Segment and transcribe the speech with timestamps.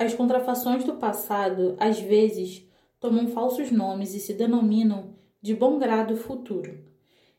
[0.00, 2.66] As contrafações do passado, às vezes,
[2.98, 6.78] tomam falsos nomes e se denominam de bom grado futuro.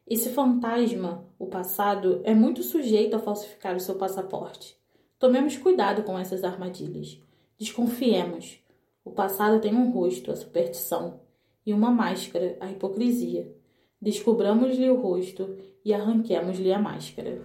[0.08, 4.78] Esse fantasma, o passado, é muito sujeito a falsificar o seu passaporte.
[5.18, 7.20] Tomemos cuidado com essas armadilhas.
[7.58, 8.60] Desconfiemos.
[9.04, 11.20] O passado tem um rosto, a superstição,
[11.66, 13.52] e uma máscara, a hipocrisia.
[14.00, 17.42] Descobramos-lhe o rosto e arranquemos-lhe a máscara.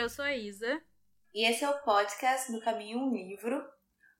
[0.00, 0.80] Eu sou a Isa.
[1.34, 3.62] E esse é o podcast do Caminho Um Livro.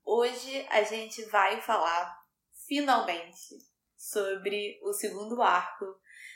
[0.05, 2.21] Hoje a gente vai falar,
[2.67, 3.57] finalmente,
[3.97, 5.85] sobre o segundo arco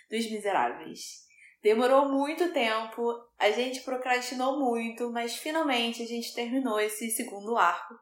[0.10, 1.28] dos Miseráveis.
[1.62, 7.94] Demorou muito tempo, a gente procrastinou muito, mas finalmente a gente terminou esse segundo arco.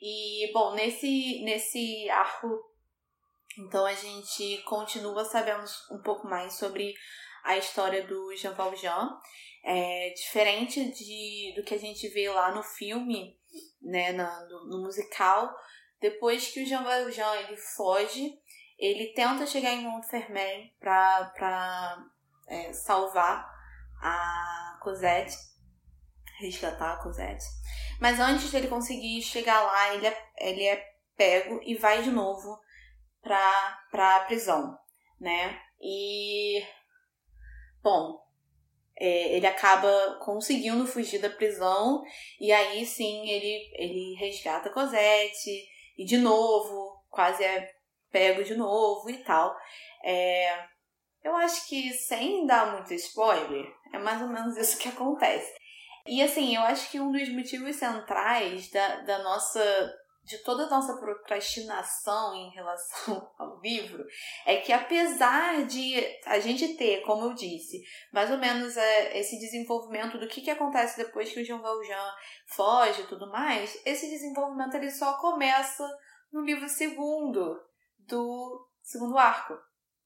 [0.00, 2.48] E, bom, nesse, nesse arco,
[3.58, 6.94] então a gente continua sabendo um pouco mais sobre
[7.44, 9.18] a história do Jean Valjean.
[9.62, 13.38] É, diferente de, do que a gente vê lá no filme,
[13.82, 15.54] né, na, no, no musical,
[16.00, 18.38] depois que o Jean Valjean ele foge,
[18.78, 22.06] ele tenta chegar em Montfermeil para pra
[22.48, 23.46] é, salvar
[24.00, 25.36] a Cosette,
[26.38, 27.44] resgatar a Cosette.
[28.00, 32.58] Mas antes dele conseguir chegar lá, ele é, ele é pego e vai de novo
[33.20, 34.78] pra, pra prisão,
[35.20, 35.60] né?
[35.78, 36.64] E
[37.82, 38.20] Bom,
[39.00, 42.02] é, ele acaba conseguindo fugir da prisão
[42.38, 47.70] e aí sim ele, ele resgata Cosette e de novo, quase é
[48.12, 49.56] pego de novo e tal.
[50.04, 50.64] É,
[51.24, 55.54] eu acho que sem dar muito spoiler, é mais ou menos isso que acontece.
[56.06, 59.94] E assim, eu acho que um dos motivos centrais da, da nossa
[60.30, 64.04] de toda a nossa procrastinação em relação ao livro
[64.46, 67.82] é que apesar de a gente ter, como eu disse,
[68.12, 72.14] mais ou menos é, esse desenvolvimento do que, que acontece depois que o Jean Valjean
[72.46, 75.84] foge e tudo mais, esse desenvolvimento ele só começa
[76.32, 77.60] no livro segundo
[77.98, 79.58] do segundo arco.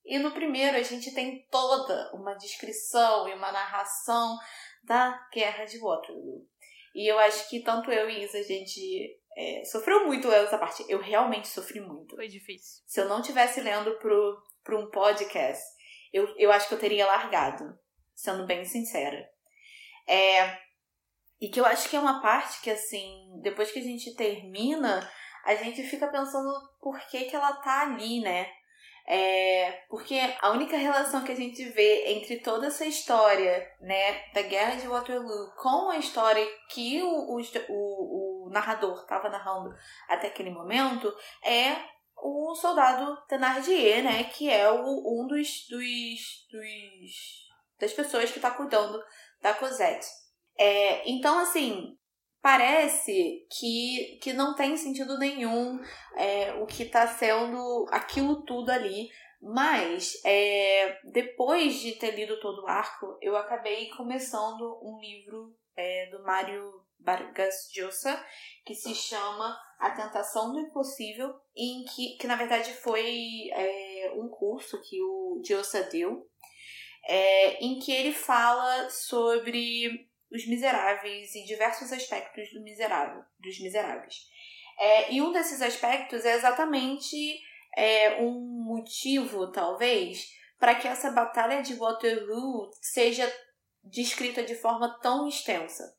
[0.06, 4.38] E no primeiro a gente tem toda uma descrição e uma narração
[4.82, 6.47] da Guerra de Waterloo.
[6.94, 10.59] E eu acho que tanto eu e Isa, a gente é, sofreu muito lendo essa
[10.59, 10.84] parte.
[10.89, 12.17] Eu realmente sofri muito.
[12.17, 12.83] Foi difícil.
[12.87, 15.62] Se eu não tivesse lendo pro, pro um podcast,
[16.12, 17.77] eu, eu acho que eu teria largado,
[18.15, 19.28] sendo bem sincera.
[20.06, 20.59] É,
[21.41, 25.11] e que eu acho que é uma parte que, assim, depois que a gente termina,
[25.45, 28.47] a gente fica pensando por que, que ela tá ali, né?
[29.06, 34.41] É, porque a única relação que a gente vê entre toda essa história, né, da
[34.41, 37.39] Guerra de Waterloo com a história que o, o,
[38.54, 39.75] narrador estava narrando
[40.09, 41.76] até aquele momento é
[42.16, 47.44] o soldado Thenardier, né, que é o, um dos, dos, dos
[47.78, 49.03] das pessoas que está cuidando
[49.42, 50.06] da Cosette.
[50.56, 51.98] É, então, assim,
[52.41, 55.81] parece que, que não tem sentido nenhum
[56.16, 59.09] é, o que está sendo aquilo tudo ali.
[59.41, 66.09] Mas, é, depois de ter lido todo o arco, eu acabei começando um livro é,
[66.10, 68.25] do Mário Vargas Llosa,
[68.65, 74.28] que se chama A Tentação do Impossível, em que, que na verdade foi é, um
[74.28, 76.28] curso que o Llosa deu,
[77.06, 84.15] é, em que ele fala sobre os miseráveis e diversos aspectos do miserável, dos miseráveis.
[84.78, 87.16] É, e um desses aspectos é exatamente
[87.77, 90.28] é, um motivo, talvez,
[90.59, 93.31] para que essa batalha de Waterloo seja
[93.83, 95.94] descrita de forma tão extensa.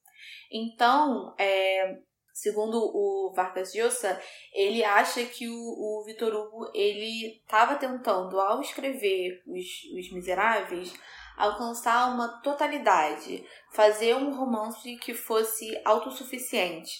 [0.51, 1.99] Então, é,
[2.33, 4.21] segundo o Vargas Llosa,
[4.53, 9.65] ele acha que o, o Vitor Hugo ele estava tentando, ao escrever os,
[9.97, 10.93] os Miseráveis,
[11.37, 16.93] alcançar uma totalidade, fazer um romance que fosse autossuficiente.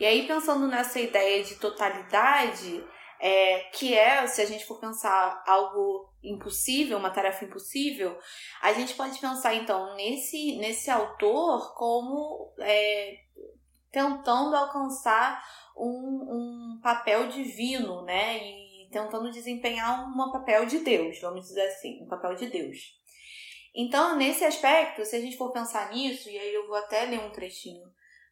[0.00, 2.84] E aí, pensando nessa ideia de totalidade,
[3.20, 8.18] é, que é, se a gente for pensar algo impossível, uma tarefa impossível,
[8.60, 13.16] a gente pode pensar então nesse, nesse autor como é,
[13.90, 15.42] tentando alcançar
[15.76, 18.38] um, um papel divino, né?
[18.38, 22.76] E tentando desempenhar um papel de Deus, vamos dizer assim, um papel de Deus.
[23.74, 27.20] Então, nesse aspecto, se a gente for pensar nisso, e aí eu vou até ler
[27.20, 27.86] um trechinho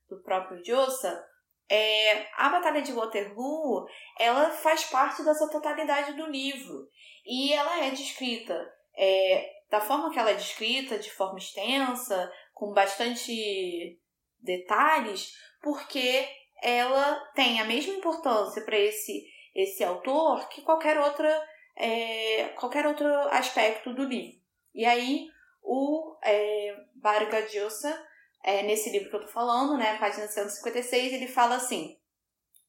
[0.08, 1.24] do próprio Jossa,
[1.70, 3.86] é, a Batalha de Waterloo,
[4.18, 6.88] ela faz parte dessa totalidade do livro.
[7.30, 8.60] E ela é descrita
[8.98, 13.96] é, da forma que ela é descrita, de forma extensa, com bastante
[14.40, 15.32] detalhes,
[15.62, 16.28] porque
[16.60, 19.24] ela tem a mesma importância para esse,
[19.54, 24.40] esse autor que qualquer outra é, qualquer outro aspecto do livro.
[24.74, 25.28] E aí
[25.62, 28.06] o é, Llosa,
[28.42, 31.96] é, nesse livro que eu tô falando, né, página 156, ele fala assim: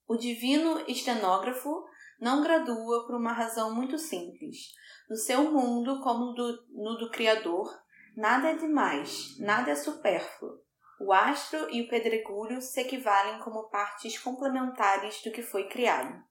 [0.08, 1.84] o divino estenógrafo
[2.22, 4.74] não gradua por uma razão muito simples.
[5.10, 7.68] No seu mundo, como do, no do Criador,
[8.16, 10.62] nada é demais, nada é supérfluo.
[11.00, 16.24] O astro e o pedregulho se equivalem como partes complementares do que foi criado.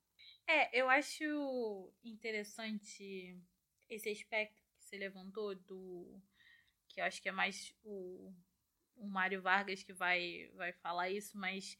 [0.46, 3.36] É, eu acho interessante
[3.88, 6.20] esse aspecto que você levantou do.
[6.88, 8.32] que eu acho que é mais o,
[8.94, 11.76] o Mário Vargas que vai, vai falar isso, mas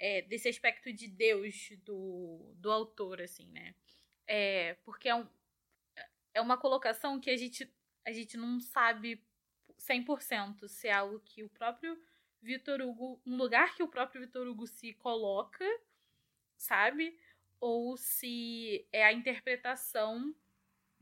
[0.00, 3.74] é, desse aspecto de Deus do, do autor, assim, né?
[4.26, 5.28] É, porque é, um,
[6.32, 7.70] é uma colocação que a gente,
[8.06, 9.22] a gente não sabe
[9.78, 12.00] 100% se é algo que o próprio
[12.40, 15.64] Vitor Hugo, um lugar que o próprio Vitor Hugo se coloca,
[16.56, 17.18] sabe?
[17.60, 20.34] Ou se é a interpretação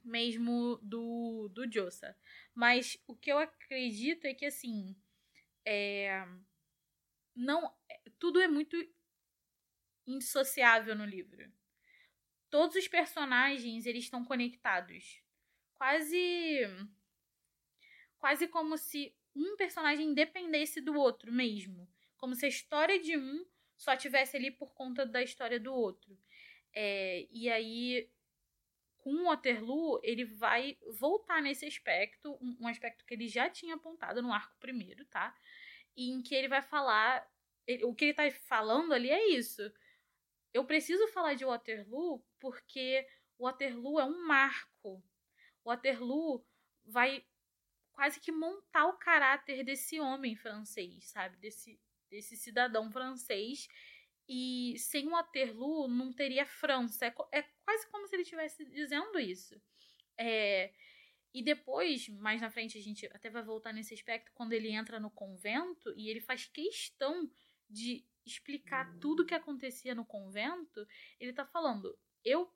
[0.03, 2.17] mesmo do, do Josa.
[2.53, 4.97] Mas o que eu acredito é que, assim,
[5.65, 6.27] é,
[7.39, 7.73] não
[8.19, 8.77] tudo é muito
[10.07, 11.51] indissociável no livro.
[12.51, 15.23] Todos os personagens eles estão conectados.
[15.75, 16.61] Quase
[18.19, 23.47] quase como se um personagem dependesse do outro mesmo, como se a história de um
[23.77, 26.19] só tivesse ali por conta da história do outro.
[26.75, 28.11] É, e aí
[28.99, 34.21] com Waterloo, ele vai voltar nesse aspecto, um, um aspecto que ele já tinha apontado
[34.21, 35.35] no arco primeiro, tá?
[35.99, 37.29] Em que ele vai falar
[37.69, 39.63] ele, o que ele tá falando ali é isso.
[40.55, 43.07] Eu preciso falar de Waterloo porque
[43.39, 45.05] Waterloo é um marco.
[45.63, 46.43] Waterloo
[46.87, 47.23] vai
[47.93, 51.37] quase que montar o caráter desse homem francês, sabe?
[51.37, 51.79] Desse,
[52.09, 53.69] desse cidadão francês.
[54.27, 57.07] E sem Waterloo não teria França.
[57.07, 59.61] É, é quase como se ele estivesse dizendo isso.
[60.17, 60.73] É,
[61.33, 64.99] e depois, mais na frente, a gente até vai voltar nesse aspecto, quando ele entra
[64.99, 67.31] no convento e ele faz questão
[67.69, 70.87] de explicar tudo o que acontecia no convento,
[71.19, 72.53] ele tá falando, eu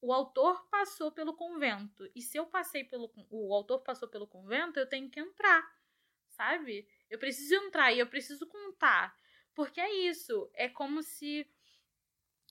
[0.00, 4.80] o autor passou pelo convento e se eu passei pelo o autor passou pelo convento,
[4.80, 5.62] eu tenho que entrar,
[6.28, 6.88] sabe?
[7.08, 9.16] Eu preciso entrar e eu preciso contar,
[9.54, 11.48] porque é isso, é como se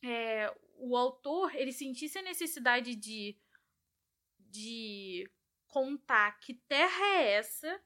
[0.04, 3.38] é, o autor ele sentisse a necessidade de
[4.52, 5.30] de
[5.68, 7.82] contar que terra é essa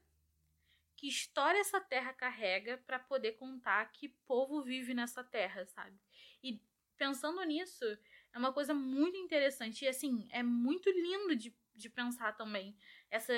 [0.96, 6.00] que história essa terra carrega para poder contar que povo vive nessa terra, sabe?
[6.42, 6.60] E
[6.96, 7.84] pensando nisso,
[8.32, 12.76] é uma coisa muito interessante e assim, é muito lindo de, de pensar também
[13.10, 13.32] essa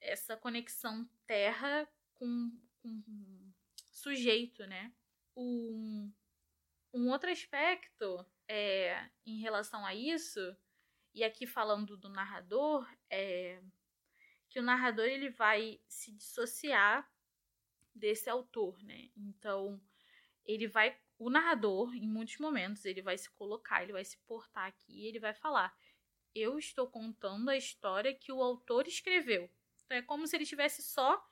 [0.00, 2.50] essa conexão terra com,
[2.82, 3.52] com
[3.92, 4.92] sujeito, né?
[5.36, 6.12] Um,
[6.92, 10.56] um outro aspecto é, em relação a isso,
[11.16, 13.62] e aqui falando do narrador, é
[14.50, 17.10] que o narrador ele vai se dissociar
[17.94, 19.10] desse autor, né?
[19.16, 19.80] Então,
[20.44, 24.66] ele vai o narrador, em muitos momentos, ele vai se colocar, ele vai se portar
[24.66, 25.74] aqui ele vai falar:
[26.34, 29.50] "Eu estou contando a história que o autor escreveu".
[29.84, 31.26] Então, é como se ele estivesse só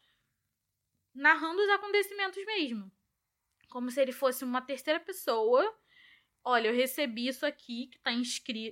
[1.15, 2.91] narrando os acontecimentos mesmo.
[3.69, 5.79] Como se ele fosse uma terceira pessoa.
[6.47, 8.13] Olha, eu recebi isso aqui que está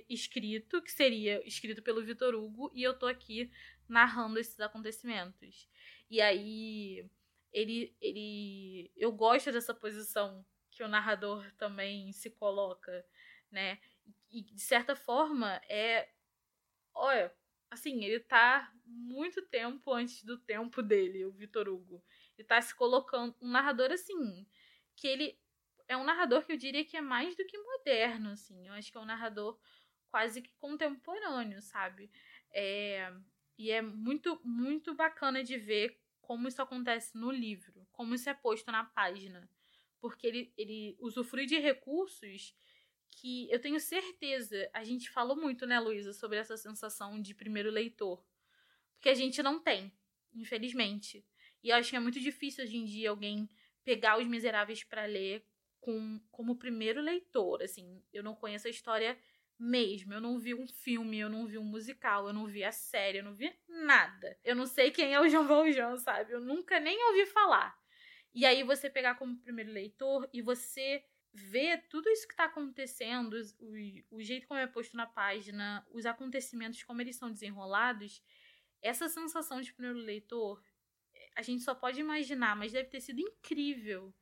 [0.07, 3.51] escrito, que seria escrito pelo Vitor Hugo, e eu tô aqui
[3.89, 5.67] narrando esses acontecimentos.
[6.09, 7.09] E aí
[7.51, 13.05] ele ele eu gosto dessa posição que o narrador também se coloca,
[13.51, 13.79] né?
[14.29, 16.09] E de certa forma é
[16.93, 17.33] olha,
[17.71, 22.03] assim, ele tá muito tempo antes do tempo dele, o Vitor Hugo.
[22.37, 24.47] Ele tá se colocando um narrador assim,
[24.95, 25.39] que ele
[25.87, 28.67] é um narrador que eu diria que é mais do que moderno, assim.
[28.67, 29.59] Eu acho que é um narrador
[30.09, 32.11] quase que contemporâneo, sabe?
[32.51, 33.11] É,
[33.57, 38.33] e é muito, muito bacana de ver como isso acontece no livro, como isso é
[38.33, 39.49] posto na página.
[39.99, 42.55] Porque ele, ele usufrui de recursos
[43.11, 47.69] que eu tenho certeza, a gente falou muito, né, Luísa, sobre essa sensação de primeiro
[47.69, 48.25] leitor.
[48.95, 49.93] Porque a gente não tem,
[50.33, 51.25] infelizmente.
[51.63, 53.47] E eu acho que é muito difícil hoje em dia alguém
[53.83, 55.45] pegar Os Miseráveis para ler
[55.83, 57.61] com, como primeiro leitor.
[57.61, 59.17] Assim, eu não conheço a história
[59.59, 60.13] mesmo.
[60.13, 63.17] Eu não vi um filme, eu não vi um musical, eu não vi a série,
[63.17, 64.37] eu não vi nada.
[64.45, 66.31] Eu não sei quem é o Jean Valjean, sabe?
[66.31, 67.77] Eu nunca nem ouvi falar.
[68.33, 73.35] E aí você pegar como primeiro leitor e você ver tudo isso que está acontecendo,
[73.59, 78.23] o, o jeito como é posto na página, os acontecimentos, como eles são desenrolados,
[78.81, 80.63] essa sensação de primeiro leitor
[81.35, 84.13] a gente só pode imaginar, mas deve ter sido incrível.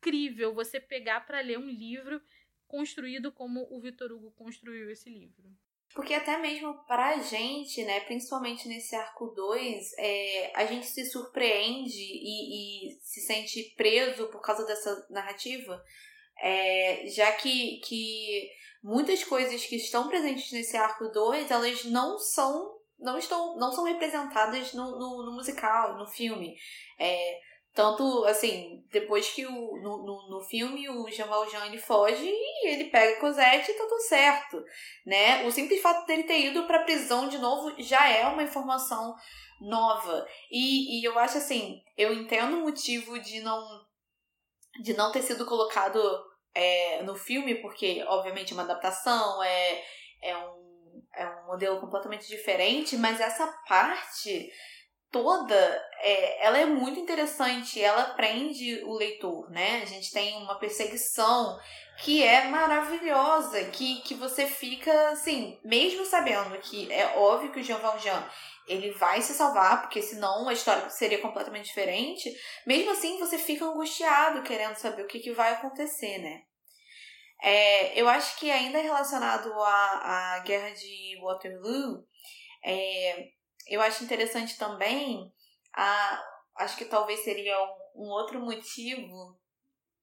[0.00, 2.20] Incrível você pegar para ler um livro
[2.66, 5.50] construído como o Vitor Hugo construiu esse livro.
[5.94, 11.98] Porque até mesmo pra gente, né, principalmente nesse arco 2, é, a gente se surpreende
[11.98, 15.84] e, e, se sente preso por causa dessa narrativa,
[16.40, 18.50] é, já que, que
[18.82, 23.84] muitas coisas que estão presentes nesse arco 2, elas não são não estão não são
[23.84, 26.56] representadas no, no, no musical, no filme.
[26.98, 27.40] É,
[27.74, 32.68] tanto, assim, depois que o, no, no, no filme o Jean Valjean ele foge e
[32.68, 34.64] ele pega Cosette e tá tudo certo,
[35.06, 35.46] né?
[35.46, 39.14] O simples fato dele ter ido pra prisão de novo já é uma informação
[39.60, 40.26] nova.
[40.50, 43.62] E, e eu acho assim, eu entendo o motivo de não,
[44.82, 46.00] de não ter sido colocado
[46.52, 49.84] é, no filme, porque obviamente é uma adaptação, é,
[50.22, 54.50] é, um, é um modelo completamente diferente, mas essa parte
[55.10, 55.54] toda,
[55.98, 59.82] é, ela é muito interessante, ela prende o leitor, né?
[59.82, 61.58] A gente tem uma perseguição
[61.98, 67.62] que é maravilhosa, que, que você fica, assim, mesmo sabendo que é óbvio que o
[67.62, 68.26] Jean Valjean
[68.66, 72.32] ele vai se salvar, porque senão a história seria completamente diferente,
[72.66, 76.42] mesmo assim você fica angustiado querendo saber o que, que vai acontecer, né?
[77.42, 82.04] É, eu acho que ainda relacionado à, à guerra de Waterloo,
[82.64, 83.30] é,
[83.70, 85.32] eu acho interessante também,
[85.72, 86.22] a,
[86.56, 87.56] acho que talvez seria
[87.94, 89.38] um, um outro motivo,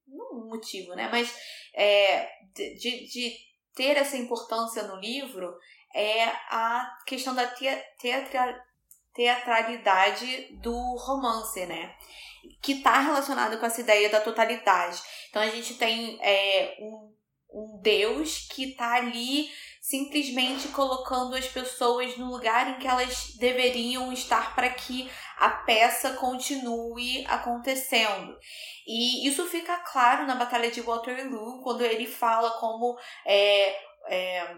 [0.06, 1.08] não um motivo, né?
[1.12, 1.36] Mas
[1.74, 3.36] é, de, de
[3.74, 5.54] ter essa importância no livro
[5.94, 8.64] é a questão da teatra,
[9.14, 11.94] teatralidade do romance, né?
[12.62, 15.00] Que está relacionada com essa ideia da totalidade.
[15.28, 17.14] Então a gente tem é, um,
[17.52, 19.50] um Deus que está ali
[19.88, 26.12] simplesmente colocando as pessoas no lugar em que elas deveriam estar para que a peça
[26.12, 28.36] continue acontecendo.
[28.86, 33.80] E isso fica claro na Batalha de Waterloo, quando ele fala como é,
[34.10, 34.56] é,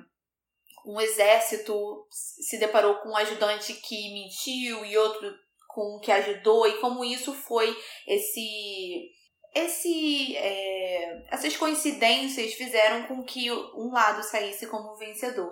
[0.84, 5.32] um exército se deparou com um ajudante que mentiu e outro
[5.68, 7.72] com que ajudou, e como isso foi
[8.04, 9.12] esse
[9.54, 15.50] esse, é, essas coincidências fizeram com que um lado saísse como vencedor.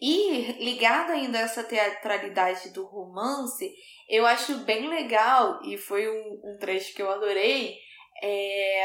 [0.00, 3.72] E ligado ainda a essa teatralidade do romance,
[4.08, 7.78] eu acho bem legal, e foi um, um trecho que eu adorei,
[8.20, 8.84] é,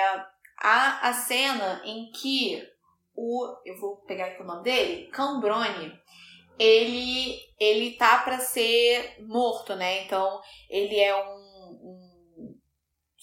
[0.59, 2.61] a, a cena em que
[3.15, 3.47] o.
[3.65, 5.91] Eu vou pegar aqui o nome dele, Cambrone.
[6.59, 10.03] Ele, ele tá para ser morto, né?
[10.03, 11.46] Então, ele é um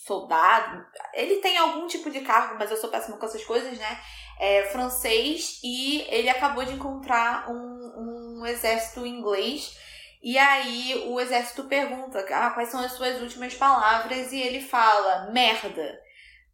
[0.05, 0.85] soldado.
[1.15, 4.01] Ele tem algum tipo de cargo, mas eu sou péssima com essas coisas, né?
[4.39, 9.79] É francês e ele acabou de encontrar um, um exército inglês.
[10.23, 14.33] E aí o exército pergunta: ah, quais são as suas últimas palavras?
[14.33, 16.03] E ele fala: merda.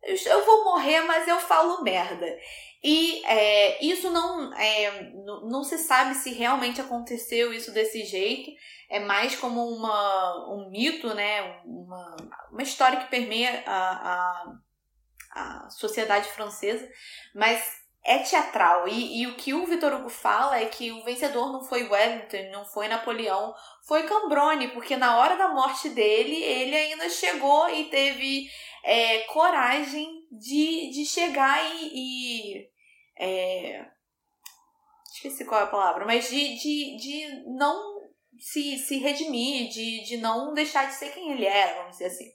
[0.02, 2.26] Eu vou morrer, mas eu falo merda.
[2.82, 5.12] E é, isso não, é,
[5.44, 8.50] não se sabe se realmente aconteceu isso desse jeito
[8.90, 11.60] é mais como uma, um mito, né?
[11.64, 12.16] Uma,
[12.50, 14.52] uma história que permeia a,
[15.32, 16.90] a, a sociedade francesa,
[17.32, 17.62] mas
[18.04, 18.88] é teatral.
[18.88, 22.50] E, e o que o Vitor Hugo fala é que o vencedor não foi Wellington,
[22.50, 23.54] não foi Napoleão,
[23.86, 28.50] foi Cambrone, porque na hora da morte dele, ele ainda chegou e teve
[28.82, 31.90] é, coragem de, de chegar e.
[31.94, 32.70] e
[33.18, 33.84] é,
[35.12, 38.00] esqueci qual é a palavra, mas de, de, de não
[38.38, 42.32] se, se redimir, de, de não deixar de ser quem ele era, vamos dizer assim.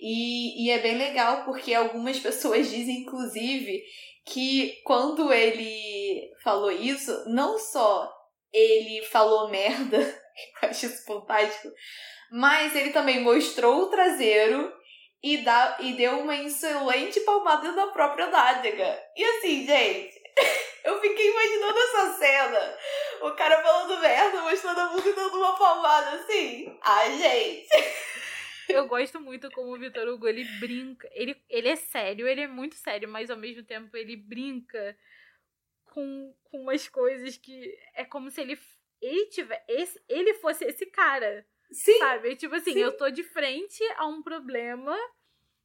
[0.00, 3.82] E, e é bem legal porque algumas pessoas dizem, inclusive,
[4.24, 8.12] que quando ele falou isso, não só
[8.52, 9.98] ele falou merda,
[10.62, 11.72] eu acho isso fantástico,
[12.30, 14.72] mas ele também mostrou o traseiro
[15.22, 19.02] e, dá, e deu uma insolente palmada na própria nádega.
[19.16, 20.20] E assim, gente,
[20.84, 22.78] eu fiquei imaginando essa cena.
[23.22, 26.76] O cara falando merda, mostrando a bunda e dando uma palmada assim.
[26.82, 27.68] Ai, gente.
[28.68, 31.08] Eu gosto muito como o Vitor Hugo, ele brinca.
[31.12, 34.96] Ele, ele é sério, ele é muito sério, mas ao mesmo tempo ele brinca
[35.84, 38.58] com, com umas coisas que é como se ele,
[39.00, 41.44] ele, tiver, esse, ele fosse esse cara.
[41.72, 41.98] Sim.
[41.98, 42.36] Sabe?
[42.36, 42.80] Tipo assim, Sim.
[42.80, 44.96] eu tô de frente a um problema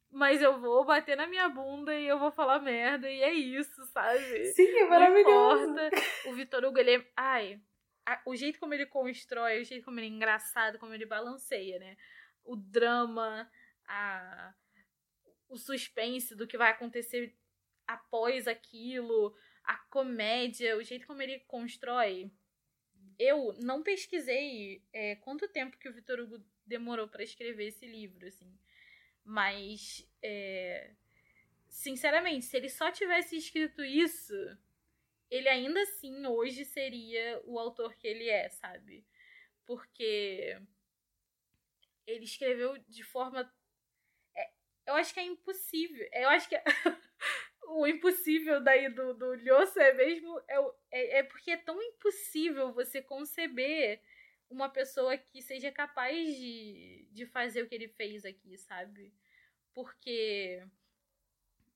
[0.10, 3.86] mas eu vou bater na minha bunda e eu vou falar merda, e é isso,
[3.88, 4.46] sabe?
[4.54, 5.68] Sim, é maravilhoso.
[5.68, 6.30] Não importa.
[6.30, 7.12] O Vitor Hugo, ele é.
[7.16, 7.62] Ai,
[8.06, 11.78] a, o jeito como ele constrói, o jeito como ele é engraçado, como ele balanceia,
[11.78, 11.98] né?
[12.44, 13.50] O drama,
[13.86, 14.54] a,
[15.50, 17.36] o suspense do que vai acontecer
[17.86, 22.32] após aquilo, a comédia, o jeito como ele constrói.
[23.20, 28.28] Eu não pesquisei é, quanto tempo que o Vitor Hugo demorou para escrever esse livro,
[28.28, 28.58] assim.
[29.24, 30.92] Mas, é,
[31.68, 34.34] sinceramente, se ele só tivesse escrito isso,
[35.30, 39.06] ele ainda assim hoje seria o autor que ele é, sabe?
[39.66, 40.62] Porque
[42.06, 43.52] ele escreveu de forma.
[44.36, 44.50] É,
[44.86, 46.08] eu acho que é impossível.
[46.14, 46.56] Eu acho que
[47.68, 50.40] o impossível daí do, do Lyoso é mesmo.
[50.48, 50.58] É,
[50.92, 54.02] é, é porque é tão impossível você conceber
[54.50, 59.14] uma pessoa que seja capaz de, de fazer o que ele fez aqui, sabe?
[59.74, 60.64] Porque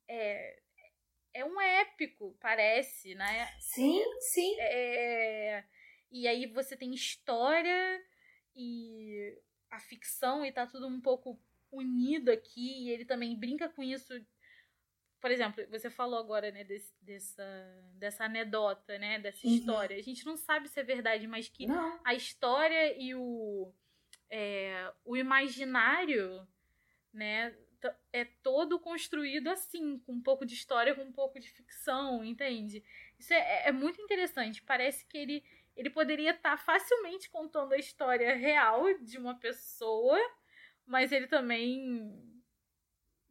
[0.07, 0.59] é,
[1.33, 3.47] é um épico, parece, né?
[3.59, 4.55] Sim, sim.
[4.59, 5.63] É,
[6.09, 8.01] e aí você tem história
[8.55, 9.37] e
[9.69, 11.39] a ficção e tá tudo um pouco
[11.71, 12.85] unido aqui.
[12.85, 14.13] E ele também brinca com isso.
[15.21, 17.43] Por exemplo, você falou agora, né, desse, dessa,
[17.93, 19.53] dessa anedota, né, dessa uhum.
[19.53, 19.95] história.
[19.95, 21.99] A gente não sabe se é verdade, mas que não.
[22.03, 23.71] a história e o,
[24.27, 26.47] é, o imaginário,
[27.13, 27.55] né,
[28.11, 32.83] é todo construído assim, com um pouco de história, com um pouco de ficção, entende?
[33.19, 34.63] Isso é, é muito interessante.
[34.63, 35.43] Parece que ele,
[35.75, 40.19] ele poderia estar tá facilmente contando a história real de uma pessoa,
[40.83, 42.11] mas ele também.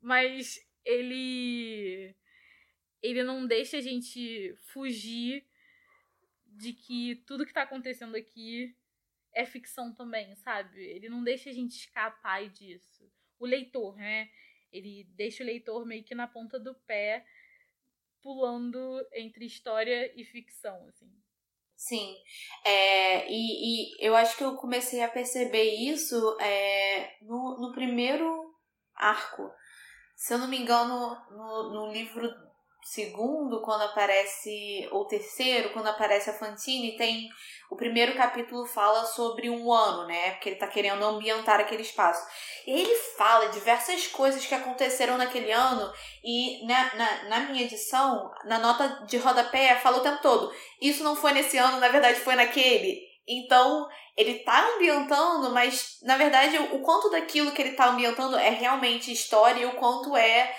[0.01, 2.15] Mas ele.
[3.03, 5.47] Ele não deixa a gente fugir
[6.47, 8.77] de que tudo que está acontecendo aqui
[9.33, 10.83] é ficção também, sabe?
[10.83, 13.11] Ele não deixa a gente escapar disso
[13.41, 14.31] o leitor, né?
[14.71, 17.25] Ele deixa o leitor meio que na ponta do pé,
[18.23, 21.11] pulando entre história e ficção, assim.
[21.75, 22.15] Sim,
[22.63, 28.55] é, e, e eu acho que eu comecei a perceber isso é, no, no primeiro
[28.95, 29.51] arco.
[30.21, 32.31] Se eu não me engano, no, no livro
[32.85, 37.27] segundo, quando aparece, ou terceiro, quando aparece a Fantine, tem.
[37.71, 40.33] O primeiro capítulo fala sobre um ano, né?
[40.33, 42.23] Porque ele tá querendo ambientar aquele espaço.
[42.67, 45.91] E ele fala diversas coisas que aconteceram naquele ano,
[46.23, 50.55] e na, na, na minha edição, na nota de rodapé, fala o tempo todo.
[50.83, 53.10] Isso não foi nesse ano, na verdade foi naquele.
[53.31, 58.51] Então, ele tá ambientando, mas na verdade o quanto daquilo que ele tá ambientando é
[58.51, 60.55] realmente história e o quanto é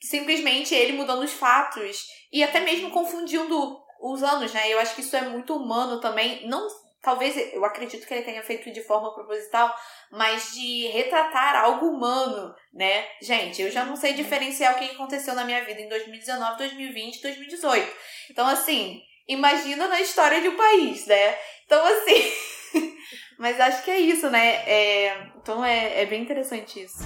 [0.00, 4.72] simplesmente ele mudando os fatos e até mesmo confundindo os anos, né?
[4.72, 6.66] Eu acho que isso é muito humano também, não
[7.02, 9.72] talvez eu acredito que ele tenha feito de forma proposital,
[10.10, 13.06] mas de retratar algo humano, né?
[13.22, 17.22] Gente, eu já não sei diferenciar o que aconteceu na minha vida em 2019, 2020,
[17.22, 17.96] 2018.
[18.28, 21.36] Então assim, imagina na história de um país, né?
[21.64, 22.32] Então assim,
[23.38, 24.62] mas acho que é isso, né?
[24.66, 27.04] É, então é, é bem interessante isso.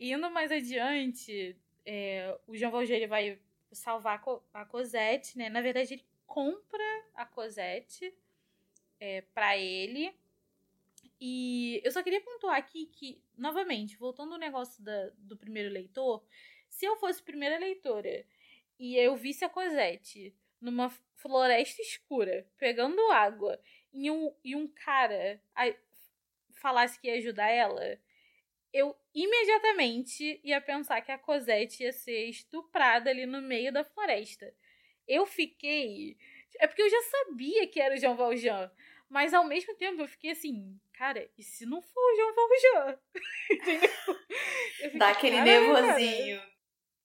[0.00, 3.38] indo mais adiante, é, o Jean Valjean ele vai
[3.72, 4.22] salvar
[4.54, 5.48] a Cosette, né?
[5.48, 8.12] Na verdade, ele compra a Cosette
[9.00, 10.14] é, para ele.
[11.20, 16.22] E eu só queria pontuar aqui que, novamente, voltando ao negócio da, do primeiro leitor,
[16.68, 18.26] se eu fosse primeira leitora
[18.78, 23.60] e eu visse a Cosette numa floresta escura, pegando água,
[23.92, 25.40] e um, e um cara
[26.52, 27.98] falasse que ia ajudar ela,
[28.72, 34.52] eu imediatamente ia pensar que a Cosette ia ser estuprada ali no meio da floresta.
[35.08, 36.18] Eu fiquei.
[36.58, 38.70] É porque eu já sabia que era o Jean Valjean.
[39.08, 42.98] Mas ao mesmo tempo eu fiquei assim, cara, e se não for o Jean Valjean?
[43.50, 43.90] entendeu?
[44.76, 46.42] Fiquei, Dá aquele nervosinho.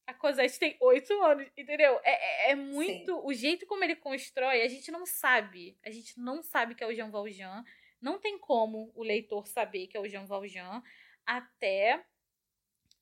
[0.08, 2.00] a Cosette tem oito anos, entendeu?
[2.04, 3.16] É, é, é muito.
[3.16, 3.22] Sim.
[3.24, 5.78] O jeito como ele constrói, a gente não sabe.
[5.86, 7.64] A gente não sabe que é o Jean Valjean.
[8.02, 10.82] Não tem como o leitor saber que é o Jean Valjean
[11.26, 12.04] até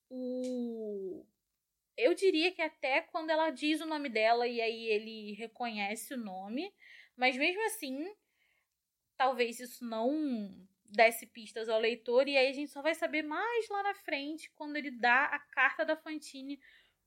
[0.09, 1.25] o.
[1.97, 6.17] Eu diria que até quando ela diz o nome dela e aí ele reconhece o
[6.17, 6.73] nome,
[7.15, 8.09] mas mesmo assim,
[9.19, 10.49] talvez isso não
[10.85, 14.49] desse pistas ao leitor e aí a gente só vai saber mais lá na frente
[14.55, 16.57] quando ele dá a carta da Fantine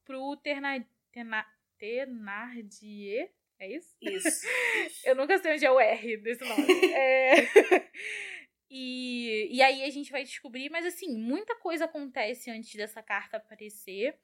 [0.04, 0.86] pro Terna...
[1.10, 1.46] Terna...
[1.78, 3.32] Thenardier.
[3.58, 3.96] É isso?
[4.02, 4.46] Isso.
[5.06, 6.66] Eu nunca sei onde é o R desse nome.
[6.94, 7.90] é...
[8.70, 13.38] E, e aí a gente vai descobrir, mas assim, muita coisa acontece antes dessa carta
[13.38, 14.18] aparecer.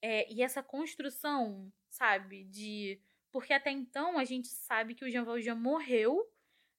[0.00, 3.00] É, e essa construção, sabe, de.
[3.30, 6.31] Porque até então a gente sabe que o Jean Valjean morreu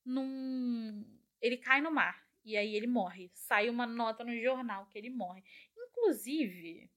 [0.05, 1.03] num.
[1.41, 2.23] Ele cai no mar.
[2.45, 3.31] E aí ele morre.
[3.33, 5.43] Sai uma nota no jornal que ele morre.
[5.77, 6.89] Inclusive,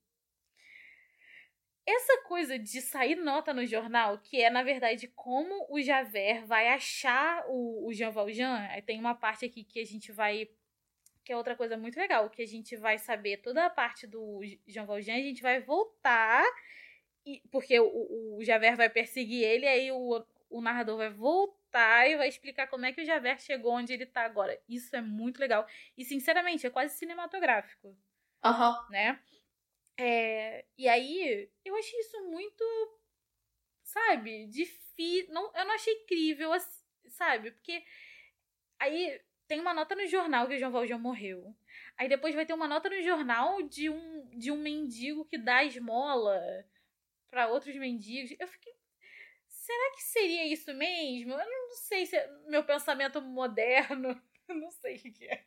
[1.85, 6.67] essa coisa de sair nota no jornal, que é, na verdade, como o Javert vai
[6.67, 10.49] achar o, o Jean Valjean, tem uma parte aqui que a gente vai.
[11.23, 14.41] Que é outra coisa muito legal, que a gente vai saber toda a parte do
[14.65, 16.45] Jean Valjean, a gente vai voltar
[17.25, 21.56] e, porque o, o Javert vai perseguir ele, aí o, o narrador vai voltar
[22.07, 24.59] e vai explicar como é que o Javert chegou onde ele tá agora.
[24.67, 25.67] Isso é muito legal.
[25.97, 27.97] E, sinceramente, é quase cinematográfico.
[28.43, 28.71] Aham.
[28.71, 28.89] Uhum.
[28.89, 29.19] Né?
[29.99, 32.63] É, e aí, eu achei isso muito,
[33.83, 35.33] sabe, difícil.
[35.33, 36.51] Não, eu não achei incrível,
[37.09, 37.51] sabe?
[37.51, 37.83] Porque
[38.79, 41.55] aí tem uma nota no jornal que o João Valjean morreu.
[41.97, 45.63] Aí depois vai ter uma nota no jornal de um, de um mendigo que dá
[45.63, 46.39] esmola
[47.29, 48.35] para outros mendigos.
[48.39, 48.73] Eu fiquei.
[49.67, 51.33] Será que seria isso mesmo?
[51.33, 54.17] Eu não sei se é meu pensamento moderno.
[54.47, 55.43] Não sei o que é.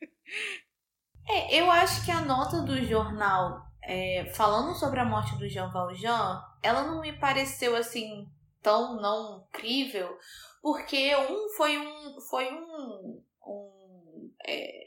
[1.27, 5.71] É, eu acho que a nota do jornal é, falando sobre a morte do Jean
[5.71, 8.29] Valjean, ela não me pareceu assim
[8.61, 10.19] tão não crível,
[10.61, 14.85] porque um foi um foi um, um é,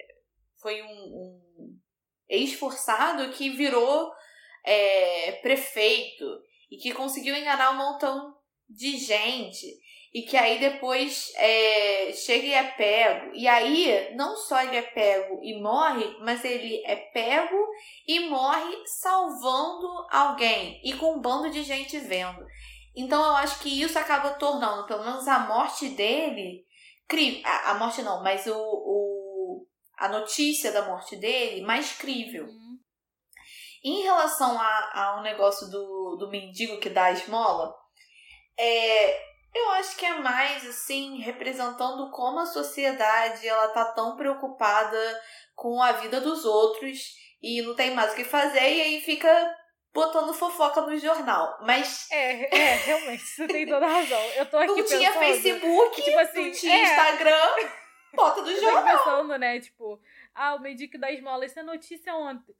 [0.61, 1.79] foi um, um
[2.29, 4.13] esforçado que virou
[4.63, 6.23] é, prefeito
[6.69, 9.67] e que conseguiu enganar um montão de gente
[10.13, 13.31] e que aí depois é, chega e é pego.
[13.33, 17.57] E aí, não só ele é pego e morre, mas ele é pego
[18.07, 22.45] e morre salvando alguém e com um bando de gente vendo.
[22.95, 26.63] Então eu acho que isso acaba tornando, pelo menos a morte dele,
[27.43, 32.45] a, a morte não, mas o, o, a notícia da morte dele mais crível.
[32.45, 32.77] Uhum.
[33.83, 37.73] Em relação a, ao negócio do, do mendigo que dá a esmola,
[38.57, 45.21] é, eu acho que é mais assim representando como a sociedade ela tá tão preocupada
[45.55, 49.29] com a vida dos outros e não tem mais o que fazer e aí fica
[49.93, 51.59] botando fofoca no jornal.
[51.61, 54.21] Mas é, é realmente você tem toda a razão.
[54.35, 57.69] Eu tô aqui não pensando, tinha Facebook, tipo assim, não tinha é, Instagram,
[58.15, 58.87] bota do jornal.
[58.87, 60.01] Eu tô pensando, né, tipo,
[60.33, 62.13] ah, o Medic da esmola, isso é notícia?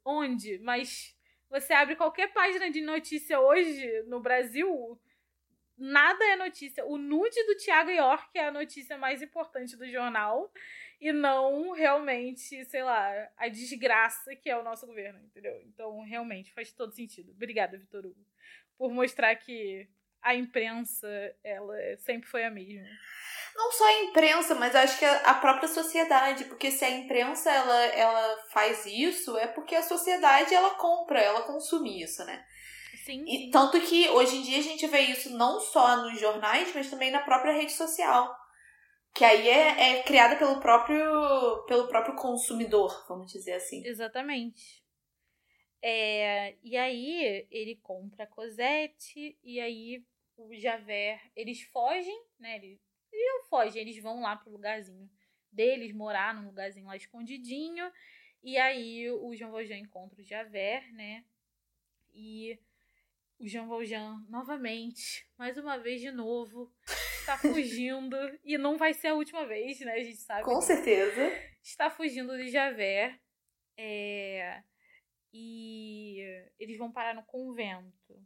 [0.04, 0.60] Onde?
[0.60, 1.14] Mas
[1.50, 4.98] você abre qualquer página de notícia hoje no Brasil,
[5.76, 6.84] nada é notícia.
[6.84, 10.52] O nude do Thiago York é a notícia mais importante do jornal
[11.00, 15.60] e não realmente, sei lá, a desgraça que é o nosso governo, entendeu?
[15.66, 17.32] Então, realmente, faz todo sentido.
[17.32, 18.26] Obrigada, Vitor Hugo,
[18.78, 19.88] por mostrar que
[20.22, 21.08] a imprensa,
[21.42, 22.88] ela sempre foi a mesma
[23.54, 27.84] não só a imprensa, mas acho que a própria sociedade, porque se a imprensa ela,
[27.86, 32.44] ela faz isso, é porque a sociedade ela compra, ela consome isso, né?
[33.04, 36.74] Sim, e tanto que hoje em dia a gente vê isso não só nos jornais,
[36.74, 38.34] mas também na própria rede social.
[39.14, 43.86] Que aí é, é criada pelo próprio, pelo próprio consumidor, vamos dizer assim.
[43.86, 44.82] Exatamente.
[45.82, 50.02] É, e aí ele compra a Cosette, e aí
[50.34, 52.56] o Javert, eles fogem, né?
[52.56, 52.80] Eles,
[53.12, 55.10] eles não fogem, eles vão lá pro lugarzinho
[55.52, 57.92] deles, morar num lugarzinho lá escondidinho.
[58.42, 61.22] E aí o Jean Valjean encontra o Javert, né?
[62.14, 62.58] E
[63.44, 66.72] o Jean Valjean, novamente, mais uma vez de novo,
[67.20, 68.16] está fugindo.
[68.42, 69.92] e não vai ser a última vez, né?
[69.92, 70.44] A gente sabe.
[70.44, 71.30] Com certeza.
[71.62, 73.20] Está fugindo de Javert.
[73.76, 74.62] É...
[75.30, 76.20] E
[76.58, 78.18] eles vão parar no convento.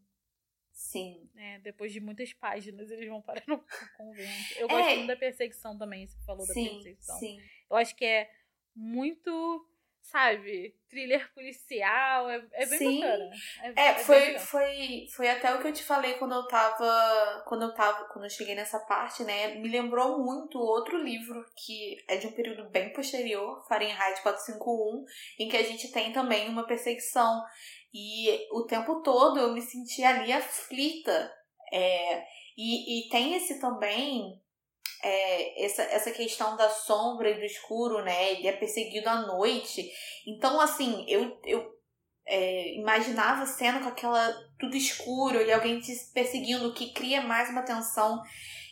[0.71, 1.29] Sim.
[1.35, 3.59] É, depois de muitas páginas, eles vão parar no
[3.97, 4.55] convento.
[4.57, 4.95] Eu gosto é...
[4.95, 7.19] muito da perseguição também, você falou sim, da perseguição.
[7.19, 7.41] Sim.
[7.69, 8.31] Eu acho que é
[8.73, 9.69] muito
[10.03, 13.01] sabe, thriller policial, é, é bem Sim.
[13.01, 13.31] bacana.
[13.63, 17.45] É, é, é foi, foi, foi até o que eu te falei quando eu tava,
[17.47, 21.97] quando eu tava, quando eu cheguei nessa parte, né, me lembrou muito outro livro que
[22.09, 25.05] é de um período bem posterior, Fahrenheit 451,
[25.39, 27.43] em que a gente tem também uma perseguição
[27.93, 31.33] e o tempo todo eu me senti ali aflita,
[31.73, 32.25] é,
[32.57, 34.41] e, e tem esse também
[35.03, 38.33] é, essa, essa questão da sombra e do escuro, né?
[38.33, 39.91] Ele é perseguido à noite.
[40.27, 41.67] Então, assim, eu, eu
[42.27, 47.63] é, imaginava cena com aquela tudo escuro e alguém te perseguindo, que cria mais uma
[47.63, 48.21] tensão.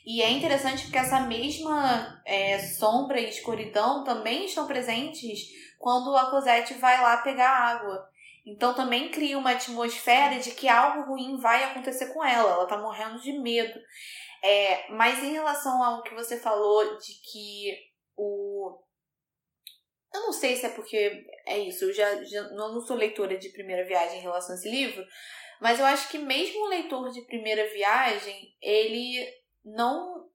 [0.05, 6.31] E é interessante porque essa mesma é, sombra e escuridão também estão presentes quando a
[6.31, 8.09] Cosette vai lá pegar água.
[8.47, 12.53] Então também cria uma atmosfera de que algo ruim vai acontecer com ela.
[12.53, 13.79] Ela tá morrendo de medo.
[14.43, 17.77] É, mas em relação ao que você falou de que
[18.17, 18.81] o.
[20.15, 23.51] Eu não sei se é porque é isso, eu já, já não sou leitora de
[23.51, 25.05] primeira viagem em relação a esse livro,
[25.61, 29.27] mas eu acho que mesmo o leitor de primeira viagem, ele
[29.65, 30.27] não.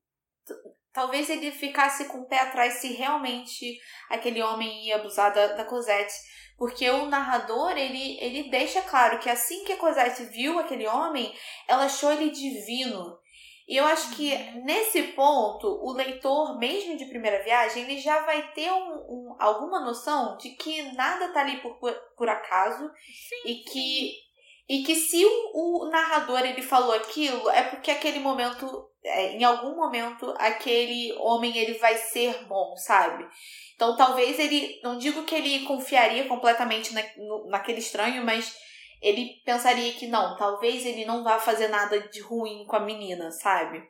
[0.93, 5.63] Talvez ele ficasse com o pé atrás se realmente aquele homem ia abusar da, da
[5.63, 6.13] Cosette.
[6.61, 11.33] Porque o narrador, ele, ele deixa claro que assim que a Cosette viu aquele homem,
[11.67, 13.17] ela achou ele divino.
[13.67, 14.63] E eu acho que uhum.
[14.63, 19.79] nesse ponto, o leitor, mesmo de primeira viagem, ele já vai ter um, um, alguma
[19.79, 21.79] noção de que nada tá ali por,
[22.15, 22.91] por, acaso
[23.27, 24.11] sim, e que
[24.69, 29.43] E que se o, o narrador ele falou aquilo, é porque aquele momento, é, em
[29.43, 33.27] algum momento, aquele homem ele vai ser bom, sabe?
[33.81, 38.55] Então talvez ele, não digo que ele confiaria completamente na, no, naquele estranho, mas
[39.01, 43.31] ele pensaria que não, talvez ele não vá fazer nada de ruim com a menina,
[43.31, 43.81] sabe?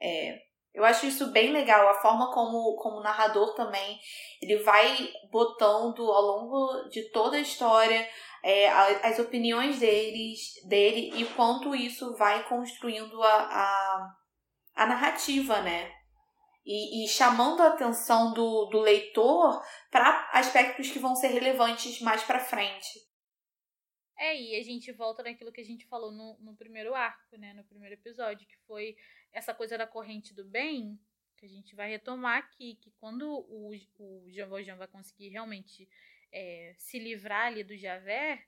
[0.00, 0.38] É,
[0.72, 3.98] eu acho isso bem legal, a forma como, como o narrador também,
[4.40, 8.08] ele vai botando ao longo de toda a história
[8.44, 14.08] é, as opiniões deles, dele e quanto isso vai construindo a, a,
[14.76, 16.01] a narrativa, né?
[16.64, 22.22] E, e, chamando a atenção do, do leitor para aspectos que vão ser relevantes mais
[22.22, 23.00] para frente.
[24.16, 27.52] É, e a gente volta naquilo que a gente falou no, no primeiro arco, né?
[27.54, 28.96] No primeiro episódio, que foi
[29.32, 30.96] essa coisa da corrente do bem,
[31.36, 35.88] que a gente vai retomar aqui, que quando o, o Jean Valjean vai conseguir realmente
[36.30, 38.46] é, se livrar ali do Javert,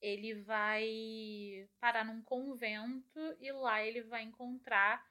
[0.00, 5.02] ele vai parar num convento e lá ele vai encontrar.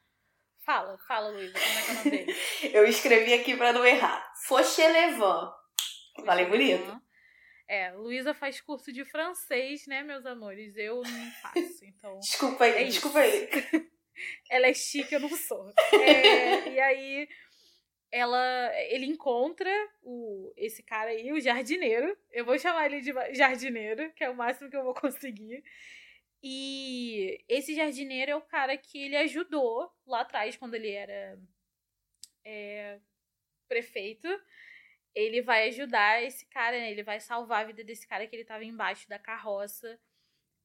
[0.66, 2.36] Fala, fala, Luísa, como é que é o nome dele?
[2.74, 4.32] Eu escrevi aqui para não errar.
[4.48, 5.52] Fauchelevent.
[6.26, 7.02] Falei bonito.
[7.68, 10.76] É, Luísa faz curso de francês, né, meus amores?
[10.78, 12.20] Eu não faço, então.
[12.20, 13.50] desculpa aí, é desculpa aí.
[14.50, 15.74] Ela é chique, eu não sou.
[15.94, 17.28] É, e aí
[18.12, 19.72] ela ele encontra
[20.04, 22.16] o esse cara aí, o jardineiro.
[22.32, 25.64] Eu vou chamar ele de jardineiro, que é o máximo que eu vou conseguir.
[26.44, 31.40] E esse jardineiro é o cara que ele ajudou lá atrás, quando ele era
[32.44, 33.00] é,
[33.68, 34.28] prefeito.
[35.16, 36.92] Ele vai ajudar esse cara, né?
[36.92, 39.98] ele vai salvar a vida desse cara que ele tava embaixo da carroça.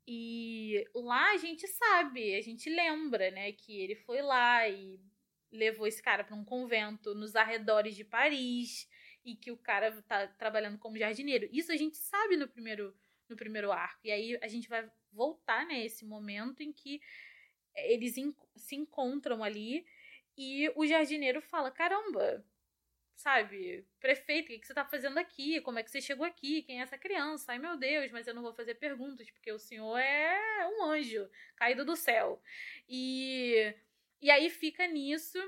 [0.06, 4.98] E lá a gente sabe, a gente lembra, né, que ele foi lá e
[5.52, 8.88] levou esse cara para um convento nos arredores de Paris
[9.24, 11.48] e que o cara tá trabalhando como jardineiro.
[11.52, 12.96] Isso a gente sabe no primeiro
[13.28, 14.00] no primeiro arco.
[14.04, 17.00] E aí a gente vai voltar nesse né, momento em que
[17.74, 18.14] eles
[18.56, 19.86] se encontram ali
[20.36, 22.44] e o jardineiro fala: "Caramba,
[23.18, 23.84] sabe?
[24.00, 25.60] Prefeito, o que você tá fazendo aqui?
[25.60, 26.62] Como é que você chegou aqui?
[26.62, 27.52] Quem é essa criança?
[27.52, 31.28] Ai, meu Deus, mas eu não vou fazer perguntas, porque o senhor é um anjo
[31.56, 32.40] caído do céu.
[32.88, 33.74] E,
[34.22, 35.38] e aí fica nisso.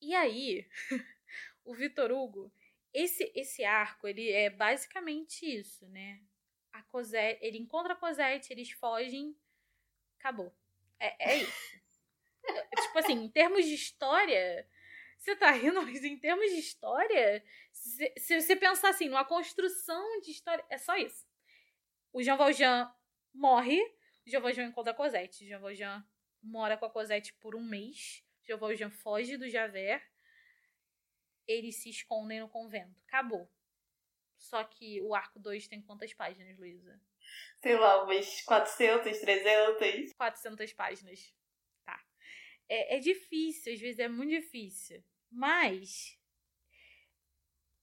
[0.00, 0.66] E aí,
[1.64, 2.52] o Vitor Hugo,
[2.94, 6.20] esse, esse arco, ele é basicamente isso, né?
[6.72, 9.36] A Cosette, ele encontra a Cosette, eles fogem,
[10.18, 10.54] acabou.
[10.98, 11.82] É, é isso.
[12.82, 14.68] tipo assim, em termos de história,
[15.18, 20.30] você tá rindo, mas em termos de história, se, você pensar assim, numa construção de
[20.30, 21.26] história, é só isso.
[22.12, 22.92] O Jean Valjean
[23.32, 23.80] morre,
[24.26, 25.44] o Jean Valjean encontra a Cosette.
[25.44, 26.06] O Jean Valjean
[26.42, 28.24] mora com a Cosette por um mês.
[28.42, 30.02] O Jean Valjean foge do Javert.
[31.46, 33.00] Eles se escondem no convento.
[33.06, 33.50] Acabou.
[34.42, 37.00] Só que o arco 2 tem quantas páginas, Luísa?
[37.62, 40.12] Sei lá, umas 400, 300.
[40.14, 41.32] 400 páginas.
[41.84, 42.04] Tá.
[42.68, 45.02] É, é difícil, às vezes é muito difícil.
[45.30, 46.18] Mas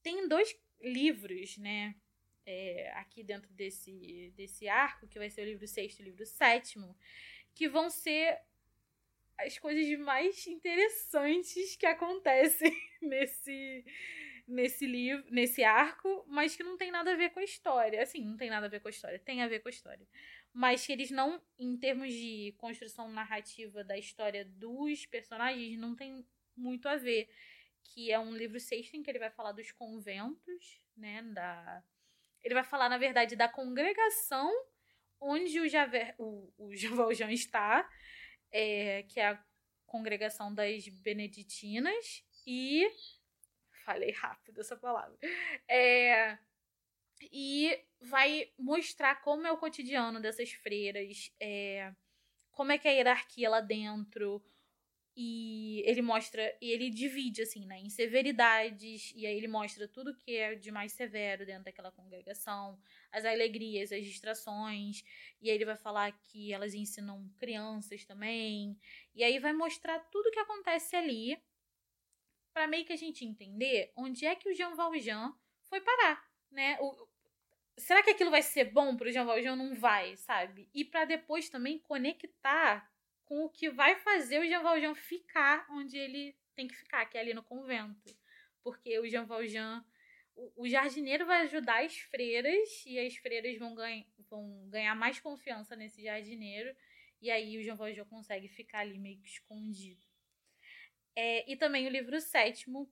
[0.03, 1.95] tem dois livros, né?
[2.45, 6.25] É, aqui dentro desse, desse arco, que vai ser o livro sexto e o livro
[6.25, 6.97] sétimo,
[7.55, 8.37] que vão ser
[9.37, 13.85] as coisas mais interessantes que acontecem nesse
[14.49, 18.01] nesse livro, nesse arco, mas que não tem nada a ver com a história.
[18.01, 20.07] Assim, não tem nada a ver com a história, tem a ver com a história.
[20.51, 26.25] Mas que eles não, em termos de construção narrativa da história dos personagens, não tem
[26.57, 27.29] muito a ver,
[27.83, 31.83] que é um livro sexto em que ele vai falar dos conventos, né, da
[32.41, 34.49] ele vai falar na verdade da congregação
[35.19, 37.87] onde o Javer, o, o Valjean está,
[38.51, 39.45] é, que é a
[39.85, 42.87] congregação das beneditinas e
[43.89, 45.17] falei rápido essa palavra.
[45.67, 46.37] É,
[47.31, 51.91] e vai mostrar como é o cotidiano dessas freiras, é,
[52.51, 54.43] como é que é a hierarquia lá dentro,
[55.17, 60.15] e ele mostra, e ele divide, assim, né, em severidades, e aí ele mostra tudo
[60.15, 62.79] que é de mais severo dentro daquela congregação,
[63.11, 65.03] as alegrias, as distrações,
[65.41, 68.79] e aí ele vai falar que elas ensinam crianças também,
[69.15, 71.41] e aí vai mostrar tudo que acontece ali,
[72.59, 75.33] para meio que a gente entender onde é que o Jean Valjean
[75.69, 76.77] foi parar, né?
[76.81, 77.07] O,
[77.77, 79.55] será que aquilo vai ser bom pro Jean Valjean?
[79.55, 80.69] Não vai, sabe?
[80.73, 82.91] E para depois também conectar
[83.23, 87.17] com o que vai fazer o Jean Valjean ficar onde ele tem que ficar, que
[87.17, 88.13] é ali no convento.
[88.61, 89.81] Porque o Jean Valjean,
[90.57, 95.77] o, jardineiro vai ajudar as freiras e as freiras vão, ganha, vão ganhar mais confiança
[95.77, 96.75] nesse jardineiro.
[97.21, 100.08] E aí o Jean Valjean consegue ficar ali meio que escondido.
[101.21, 102.89] É, e também o livro sétimo,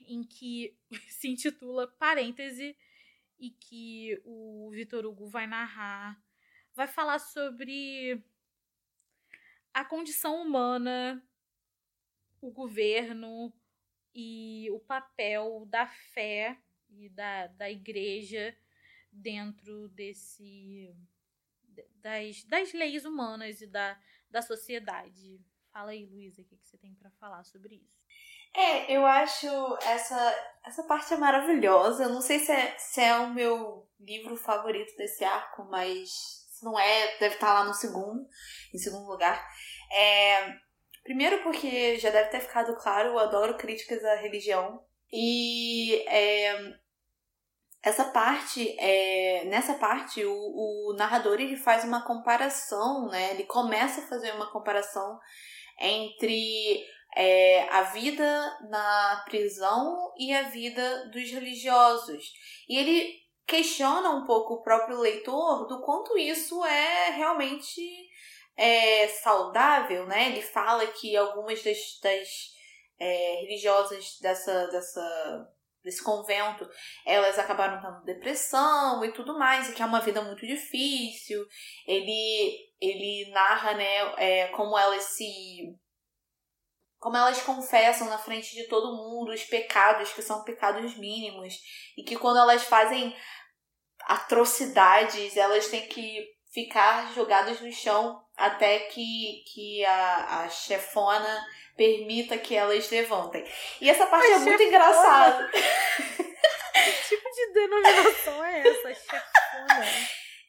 [0.00, 0.76] em que
[1.08, 2.76] se intitula Parêntese,
[3.38, 6.20] e que o Vitor Hugo vai narrar
[6.74, 8.22] vai falar sobre
[9.72, 11.22] a condição humana,
[12.40, 13.52] o governo
[14.14, 16.58] e o papel da fé
[16.90, 18.56] e da, da igreja
[19.10, 20.94] dentro desse
[21.94, 25.40] das, das leis humanas e da, da sociedade.
[25.76, 28.00] Fala aí, Luísa, o que, você tem para falar sobre isso?
[28.54, 29.46] É, eu acho
[29.82, 32.04] essa, essa parte é maravilhosa.
[32.04, 36.08] Eu não sei se é, se é o meu livro favorito desse arco, mas
[36.48, 38.26] se não é, deve estar lá no segundo,
[38.74, 39.46] em segundo lugar.
[39.92, 40.50] É,
[41.04, 44.82] primeiro porque já deve ter ficado claro, eu adoro críticas à religião.
[45.12, 46.74] E é,
[47.82, 53.32] essa parte, é, nessa parte, o, o narrador ele faz uma comparação, né?
[53.32, 55.20] Ele começa a fazer uma comparação
[55.78, 56.84] entre
[57.16, 62.24] é, a vida na prisão e a vida dos religiosos.
[62.68, 63.14] E ele
[63.46, 67.80] questiona um pouco o próprio leitor do quanto isso é realmente
[68.56, 70.30] é, saudável, né?
[70.30, 72.28] Ele fala que algumas das, das
[72.98, 75.52] é, religiosas dessa, dessa
[75.86, 76.68] desse convento,
[77.06, 81.46] elas acabaram tendo depressão e tudo mais, e que é uma vida muito difícil.
[81.86, 85.74] Ele, ele narra, né, é, como elas se.
[86.98, 91.54] Como elas confessam na frente de todo mundo os pecados, que são pecados mínimos,
[91.96, 93.14] e que quando elas fazem
[94.00, 102.38] atrocidades, elas têm que ficar jogadas no chão até que, que a, a chefona permita
[102.38, 103.44] que elas levantem.
[103.80, 105.50] E essa parte é muito engraçada.
[105.52, 109.86] que tipo de denominação é essa, chefona?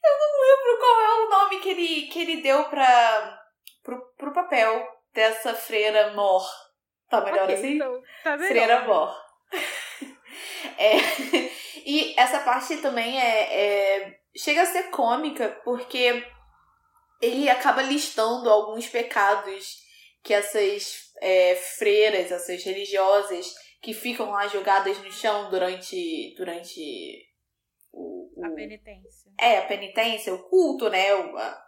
[0.04, 3.40] Eu não lembro qual é o nome que ele, que ele deu pra,
[3.82, 6.46] pro, pro papel dessa freira mor.
[7.10, 7.74] Tá melhor okay, assim?
[7.74, 8.48] Então, tá melhor.
[8.48, 9.16] Freira mor.
[10.78, 10.96] é,
[11.84, 16.24] e essa parte também é, é chega a ser cômica porque
[17.20, 19.78] ele acaba listando alguns pecados
[20.22, 27.27] que essas é, freiras, essas religiosas que ficam lá jogadas no chão durante durante
[27.98, 29.32] o, o, a penitência.
[29.38, 31.14] É, a penitência, o culto, né?
[31.14, 31.62] O, a,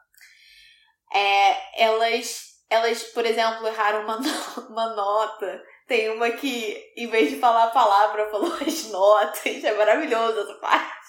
[1.13, 4.19] é, elas, elas, por exemplo, erraram uma,
[4.71, 5.63] uma nota.
[5.87, 9.65] Tem uma que, em vez de falar a palavra, falou as notas.
[9.65, 11.01] É maravilhoso essa parte.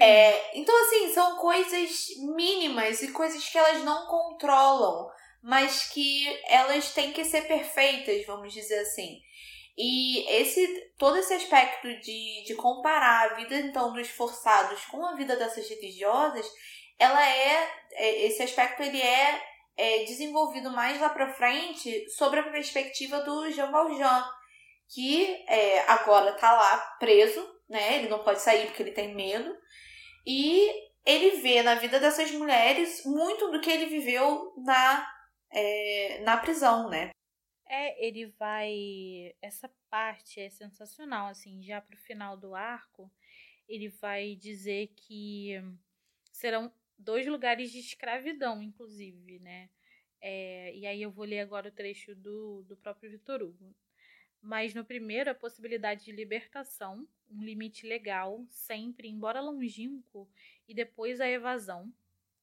[0.00, 2.06] É, então, assim, são coisas
[2.36, 5.10] mínimas e coisas que elas não controlam,
[5.42, 9.18] mas que elas têm que ser perfeitas, vamos dizer assim.
[9.80, 15.14] E esse todo esse aspecto de, de comparar a vida então dos forçados com a
[15.14, 16.44] vida dessas religiosas,
[16.98, 19.40] ela é, é esse aspecto ele é,
[19.76, 24.28] é desenvolvido mais lá para frente sobre a perspectiva do Jean Valjean,
[24.92, 27.98] que é, agora tá lá preso, né?
[27.98, 29.56] Ele não pode sair porque ele tem medo.
[30.26, 30.72] E
[31.06, 35.08] ele vê na vida dessas mulheres muito do que ele viveu na,
[35.52, 37.10] é, na prisão, né?
[37.68, 39.34] É, ele vai.
[39.42, 43.10] Essa parte é sensacional, assim, já pro final do arco,
[43.68, 45.52] ele vai dizer que
[46.32, 49.68] serão dois lugares de escravidão, inclusive, né?
[50.20, 53.74] É, e aí eu vou ler agora o trecho do, do próprio Vitor Hugo.
[54.40, 60.28] Mas no primeiro, a possibilidade de libertação, um limite legal, sempre, embora longínquo,
[60.66, 61.92] e depois a evasão.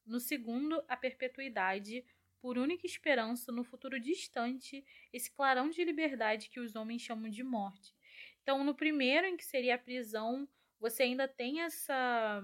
[0.06, 2.06] No segundo, a perpetuidade,
[2.46, 7.44] por única esperança no futuro distante, esse clarão de liberdade que os homens chamam de
[7.44, 7.96] morte.
[8.44, 10.48] Então, no primeiro, em que seria a prisão,
[10.80, 12.44] você ainda tem essa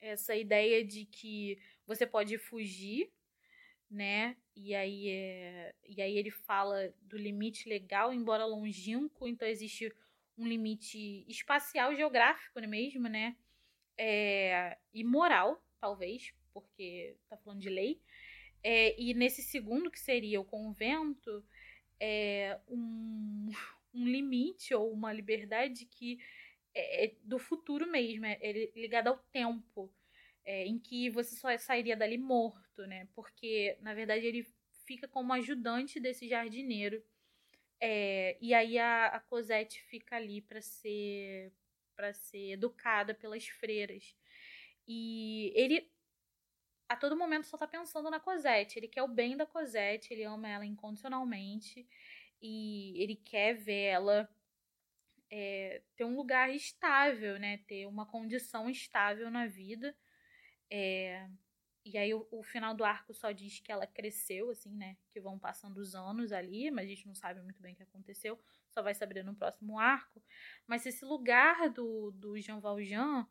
[0.00, 3.10] essa ideia de que você pode fugir
[3.90, 4.36] né?
[4.54, 9.92] E aí, é, e aí ele fala do limite legal, embora longínquo, então existe
[10.38, 13.36] um limite espacial, geográfico mesmo, né?
[13.98, 18.00] É, e moral, talvez, porque tá falando de lei.
[18.64, 21.44] É, e nesse segundo, que seria o convento,
[22.00, 23.48] é um,
[23.94, 26.18] um limite ou uma liberdade que
[26.74, 29.92] é, é do futuro mesmo, é, é ligada ao tempo
[30.44, 33.08] é, em que você só sairia dali morto, né?
[33.14, 34.46] Porque, na verdade, ele
[34.86, 37.02] fica como ajudante desse jardineiro.
[37.80, 41.52] É, e aí a, a Cosette fica ali para ser
[41.96, 44.16] para ser educada pelas freiras.
[44.86, 45.90] E ele
[46.94, 48.78] a todo momento só tá pensando na Cosette.
[48.78, 51.86] Ele quer o bem da Cosette, ele ama ela incondicionalmente
[52.40, 54.28] e ele quer ver ela
[55.30, 57.58] é, ter um lugar estável, né?
[57.66, 59.94] Ter uma condição estável na vida.
[60.70, 61.28] É,
[61.84, 64.96] e aí o, o, final do arco só diz que ela cresceu, assim, né?
[65.10, 67.82] Que vão passando os anos ali, mas a gente não sabe muito bem o que
[67.82, 68.40] aconteceu,
[68.70, 70.22] só vai saber no próximo arco.
[70.66, 73.26] Mas esse lugar do, do Jean Valjean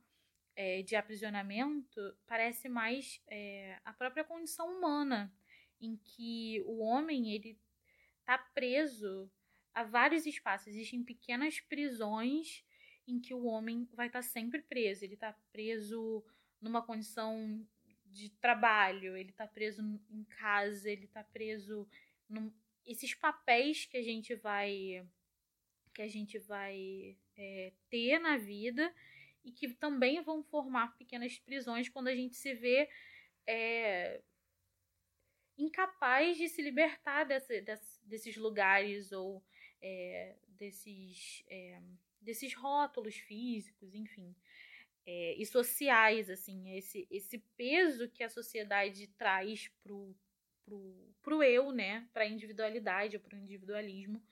[0.55, 5.33] é, de aprisionamento parece mais é, a própria condição humana,
[5.81, 7.59] em que o homem ele
[8.19, 9.29] está preso
[9.73, 10.67] a vários espaços.
[10.67, 12.63] Existem pequenas prisões
[13.07, 15.03] em que o homem vai estar tá sempre preso.
[15.03, 16.23] Ele está preso
[16.61, 17.65] numa condição
[18.05, 21.87] de trabalho, ele está preso em casa, ele está preso
[22.29, 22.51] num...
[22.85, 25.05] esses papéis que a gente vai
[25.93, 28.91] que a gente vai é, ter na vida
[29.43, 32.89] e que também vão formar pequenas prisões quando a gente se vê
[33.47, 34.21] é,
[35.57, 39.43] incapaz de se libertar desse, desse, desses lugares ou
[39.81, 41.81] é, desses, é,
[42.21, 44.33] desses rótulos físicos, enfim,
[45.05, 50.15] é, e sociais, assim, esse, esse peso que a sociedade traz pro,
[50.63, 54.23] pro, pro eu, né, para a individualidade ou para o individualismo,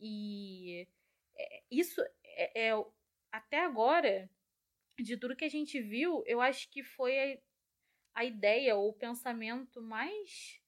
[0.00, 0.88] e
[1.36, 2.84] é, isso é, é,
[3.30, 4.30] até agora
[5.02, 7.38] de tudo que a gente viu, eu acho que foi a,
[8.20, 10.60] a ideia ou o pensamento mais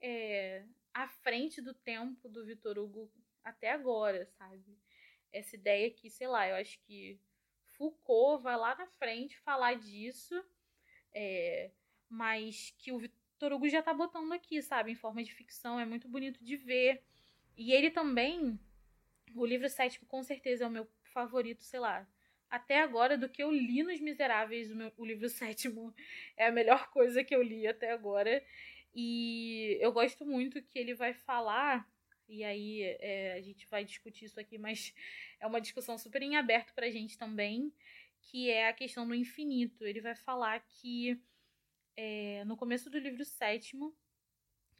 [0.00, 0.64] é,
[0.94, 3.10] à frente do tempo do Vitor Hugo
[3.42, 4.78] até agora, sabe?
[5.32, 7.18] Essa ideia que, sei lá, eu acho que
[7.64, 10.44] Foucault vai lá na frente falar disso,
[11.12, 11.70] é,
[12.08, 14.92] mas que o Vitor Hugo já tá botando aqui, sabe?
[14.92, 17.02] Em forma de ficção, é muito bonito de ver.
[17.56, 18.58] E ele também,
[19.34, 22.06] o livro sétimo com certeza é o meu favorito, sei lá,
[22.52, 25.94] até agora do que eu li nos Miseráveis, o, meu, o livro sétimo
[26.36, 28.44] é a melhor coisa que eu li até agora.
[28.94, 31.90] E eu gosto muito que ele vai falar,
[32.28, 34.94] e aí é, a gente vai discutir isso aqui, mas
[35.40, 37.72] é uma discussão super em aberto pra gente também,
[38.20, 39.86] que é a questão do infinito.
[39.86, 41.18] Ele vai falar que
[41.96, 43.96] é, no começo do livro sétimo,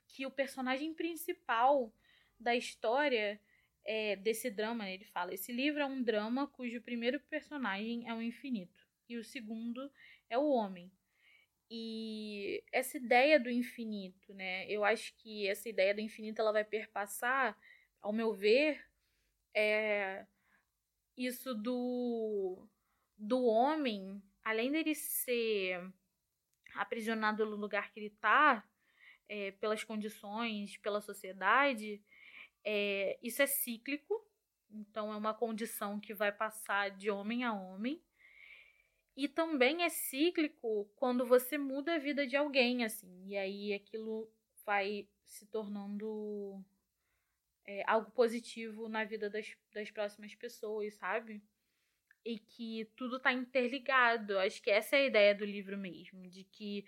[0.08, 1.90] que o personagem principal
[2.38, 3.40] da história
[3.84, 8.22] é, desse drama, ele fala: esse livro é um drama cujo primeiro personagem é o
[8.22, 9.90] infinito e o segundo
[10.28, 10.90] é o homem.
[11.70, 14.66] E essa ideia do infinito, né?
[14.70, 17.58] Eu acho que essa ideia do infinito ela vai perpassar,
[18.00, 18.84] ao meu ver,
[19.54, 20.26] é
[21.16, 22.68] isso do
[23.16, 25.80] do homem, além dele ser
[26.74, 28.64] aprisionado no lugar que ele está,
[29.28, 32.02] é, pelas condições, pela sociedade,
[32.64, 34.24] é, isso é cíclico,
[34.70, 38.02] então é uma condição que vai passar de homem a homem.
[39.16, 44.32] E também é cíclico quando você muda a vida de alguém, assim, e aí aquilo
[44.64, 46.64] vai se tornando
[47.66, 51.42] é, algo positivo na vida das, das próximas pessoas, sabe?
[52.24, 54.38] E que tudo tá interligado.
[54.38, 56.84] Acho que essa é a ideia do livro mesmo, de que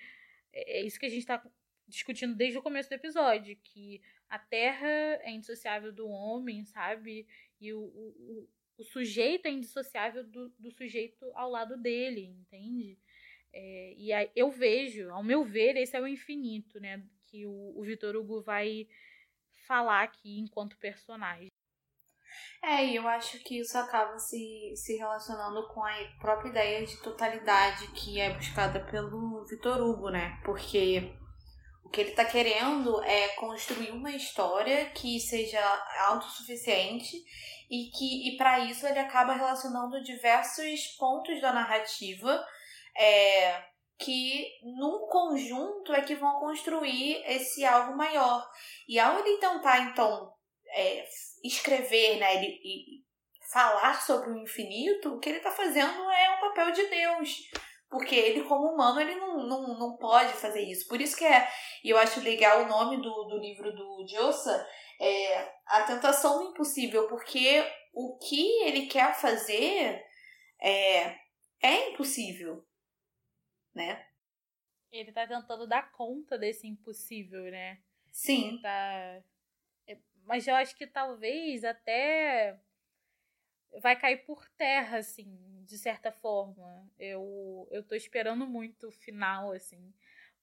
[0.53, 1.45] é, é isso que a gente tá
[1.87, 4.01] discutindo desde o começo do episódio, que
[4.35, 4.89] a terra
[5.23, 7.25] é indissociável do homem, sabe?
[7.61, 12.99] E o, o, o sujeito é indissociável do, do sujeito ao lado dele, entende?
[13.53, 17.01] É, e aí eu vejo, ao meu ver, esse é o infinito, né?
[17.29, 18.89] Que o, o Vitor Hugo vai
[19.69, 21.47] falar aqui enquanto personagem.
[22.61, 27.01] É, e eu acho que isso acaba se, se relacionando com a própria ideia de
[27.01, 30.41] totalidade que é buscada pelo Vitor Hugo, né?
[30.45, 31.15] Porque
[31.95, 35.63] que ele está querendo é construir uma história que seja
[36.09, 37.17] autossuficiente
[37.71, 42.45] e que e para isso ele acaba relacionando diversos pontos da narrativa
[42.99, 43.63] é,
[43.97, 44.45] que
[44.77, 48.45] num conjunto é que vão construir esse algo maior.
[48.89, 50.33] E ao ele tentar então
[50.71, 51.07] é,
[51.45, 53.05] escrever, né, ele, e
[53.53, 57.51] falar sobre o infinito, o que ele está fazendo é o papel de Deus
[57.95, 60.89] porque ele, como humano, ele não, não, não pode fazer isso.
[60.89, 61.49] Por isso que é.
[61.85, 64.69] E eu acho legal o nome do, do livro do Jossa,
[65.01, 70.05] é A Tentação do Impossível, porque o que ele quer fazer
[70.61, 71.17] é,
[71.63, 72.67] é impossível,
[73.73, 74.05] né?
[74.91, 77.79] Ele tá tentando dar conta desse impossível, né?
[78.11, 78.59] Sim.
[78.61, 79.23] tá...
[79.87, 82.59] É, mas eu acho que talvez até
[83.81, 86.89] vai cair por terra, assim, de certa forma.
[86.99, 89.93] Eu, eu tô esperando muito o final, assim,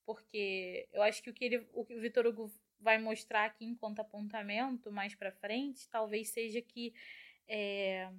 [0.05, 3.99] porque eu acho que o que, ele, o, o Vitor Hugo vai mostrar aqui enquanto
[3.99, 6.93] apontamento mais para frente, talvez seja que
[7.47, 8.11] é,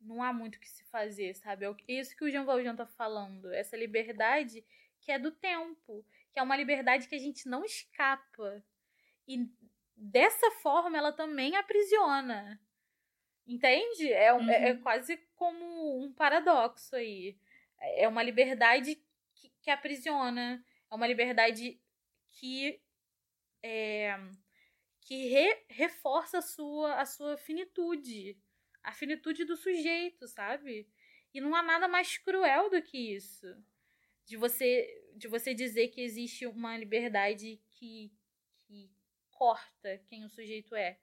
[0.00, 1.64] não há muito o que se fazer, sabe?
[1.64, 4.64] É isso que o Jean Valjean tá falando, essa liberdade
[5.00, 8.64] que é do tempo, que é uma liberdade que a gente não escapa.
[9.26, 9.48] E
[9.96, 12.60] dessa forma ela também aprisiona.
[13.46, 14.12] Entende?
[14.12, 14.48] É, uhum.
[14.48, 17.36] é, é, quase como um paradoxo aí.
[17.80, 18.96] É uma liberdade
[19.34, 20.64] que, que aprisiona.
[20.90, 21.80] É uma liberdade
[22.30, 22.80] que
[23.62, 24.18] é,
[25.00, 28.38] que re, reforça a sua, a sua finitude.
[28.82, 30.88] A finitude do sujeito, sabe?
[31.32, 33.46] E não há nada mais cruel do que isso.
[34.24, 34.86] De você,
[35.16, 38.10] de você dizer que existe uma liberdade que,
[38.62, 38.90] que
[39.30, 40.98] corta quem o sujeito é.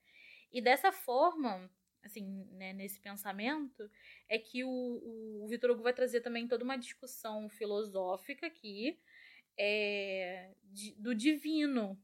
[0.51, 1.69] E dessa forma,
[2.03, 3.89] assim, né, nesse pensamento,
[4.27, 8.97] é que o, o, o Vitor Hugo vai trazer também toda uma discussão filosófica aqui
[9.57, 11.99] é, de, do divino,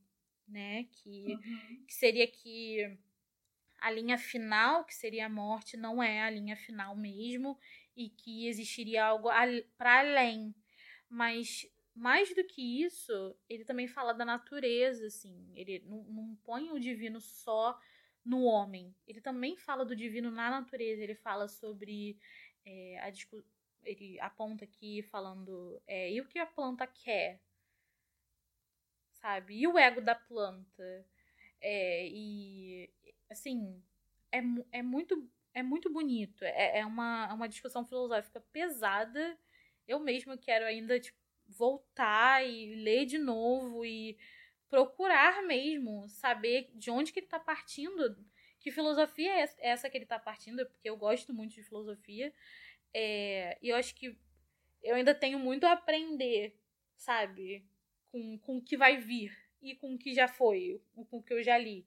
[0.47, 0.85] né?
[0.91, 1.83] Que, uhum.
[1.87, 2.97] que seria que
[3.79, 7.57] a linha final, que seria a morte, não é a linha final mesmo,
[7.95, 9.29] e que existiria algo
[9.77, 10.53] para além.
[11.09, 15.51] Mas mais do que isso, ele também fala da natureza, assim.
[15.55, 17.79] Ele não, não põe o divino só
[18.27, 18.93] no homem.
[19.07, 21.01] Ele também fala do divino na natureza.
[21.01, 22.17] Ele fala sobre
[22.65, 23.09] é, a
[23.83, 27.39] ele aponta aqui falando é, e o que a planta quer,
[29.13, 29.55] sabe?
[29.55, 31.05] E o ego da planta.
[31.61, 32.89] É, e
[33.29, 33.81] assim
[34.31, 34.39] é,
[34.71, 36.43] é muito é muito bonito.
[36.43, 39.37] É, é uma, é uma discussão filosófica pesada.
[39.87, 41.17] Eu mesma quero ainda tipo,
[41.47, 44.17] voltar e ler de novo e
[44.69, 48.17] procurar mesmo saber de onde que ele está partindo,
[48.59, 52.33] que filosofia é essa que ele está partindo, porque eu gosto muito de filosofia.
[52.93, 54.17] É, e eu acho que
[54.83, 56.57] eu ainda tenho muito a aprender,
[56.95, 57.65] sabe?
[58.11, 61.33] Com, com o que vai vir e com o que já foi, com o que
[61.33, 61.85] eu já li.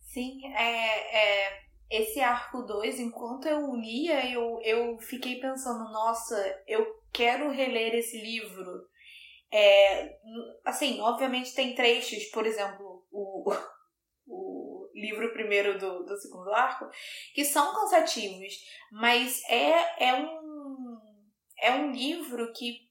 [0.00, 6.36] Sim, é, é esse arco 2, enquanto eu lia, eu, eu fiquei pensando, nossa,
[6.66, 8.88] eu quero reler esse livro.
[9.52, 10.18] É,
[10.64, 13.50] assim, obviamente tem trechos, por exemplo, o,
[14.26, 16.88] o livro primeiro do, do segundo arco,
[17.34, 18.54] que são cansativos,
[18.92, 20.98] mas é, é, um,
[21.60, 22.88] é um livro que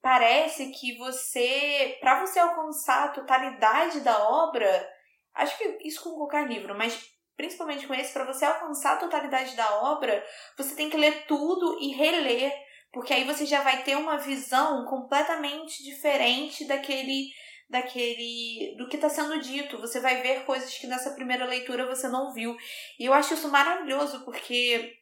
[0.00, 4.88] parece que você, para você alcançar a totalidade da obra,
[5.34, 9.54] acho que isso com qualquer livro, mas principalmente com esse, para você alcançar a totalidade
[9.54, 10.24] da obra,
[10.56, 12.52] você tem que ler tudo e reler,
[12.92, 17.30] porque aí você já vai ter uma visão completamente diferente daquele
[17.68, 19.78] daquele do que está sendo dito.
[19.78, 22.56] Você vai ver coisas que nessa primeira leitura você não viu.
[22.98, 24.96] E eu acho isso maravilhoso, porque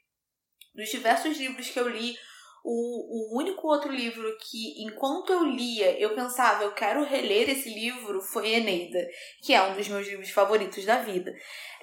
[0.75, 2.17] dos diversos livros que eu li,
[2.65, 7.73] o, o único outro livro que, enquanto eu lia, eu pensava, eu quero reler esse
[7.73, 9.07] livro, foi Eneida,
[9.45, 11.33] que é um dos meus livros favoritos da vida.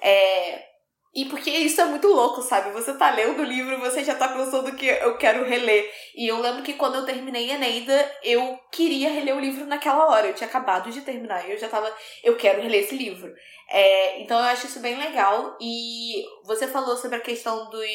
[0.02, 0.73] É,
[1.14, 2.72] e porque isso é muito louco, sabe?
[2.72, 5.88] Você tá lendo o livro, você já tá pensando que eu quero reler.
[6.16, 10.26] E eu lembro que quando eu terminei Eneida, eu queria reler o livro naquela hora.
[10.26, 11.94] Eu tinha acabado de terminar e eu já tava.
[12.24, 13.32] Eu quero reler esse livro.
[13.70, 15.56] É, então eu acho isso bem legal.
[15.60, 17.86] E você falou sobre a questão dos,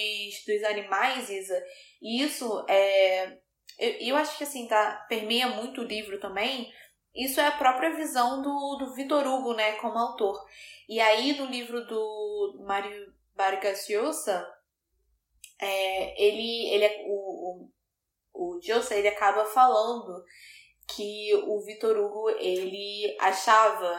[0.47, 1.61] dos animais, Isa.
[2.01, 3.33] E isso é.
[3.77, 6.71] Eu, eu acho que assim, tá, permeia muito o livro também.
[7.15, 10.45] Isso é a própria visão do, do Vitor Hugo, né, como autor.
[10.87, 14.47] E aí, no livro do Mário Vargas Llosa,
[15.59, 17.71] é, ele, ele é, o, o,
[18.33, 20.23] o Llosa, ele acaba falando
[20.87, 23.97] que o Vitor Hugo, ele achava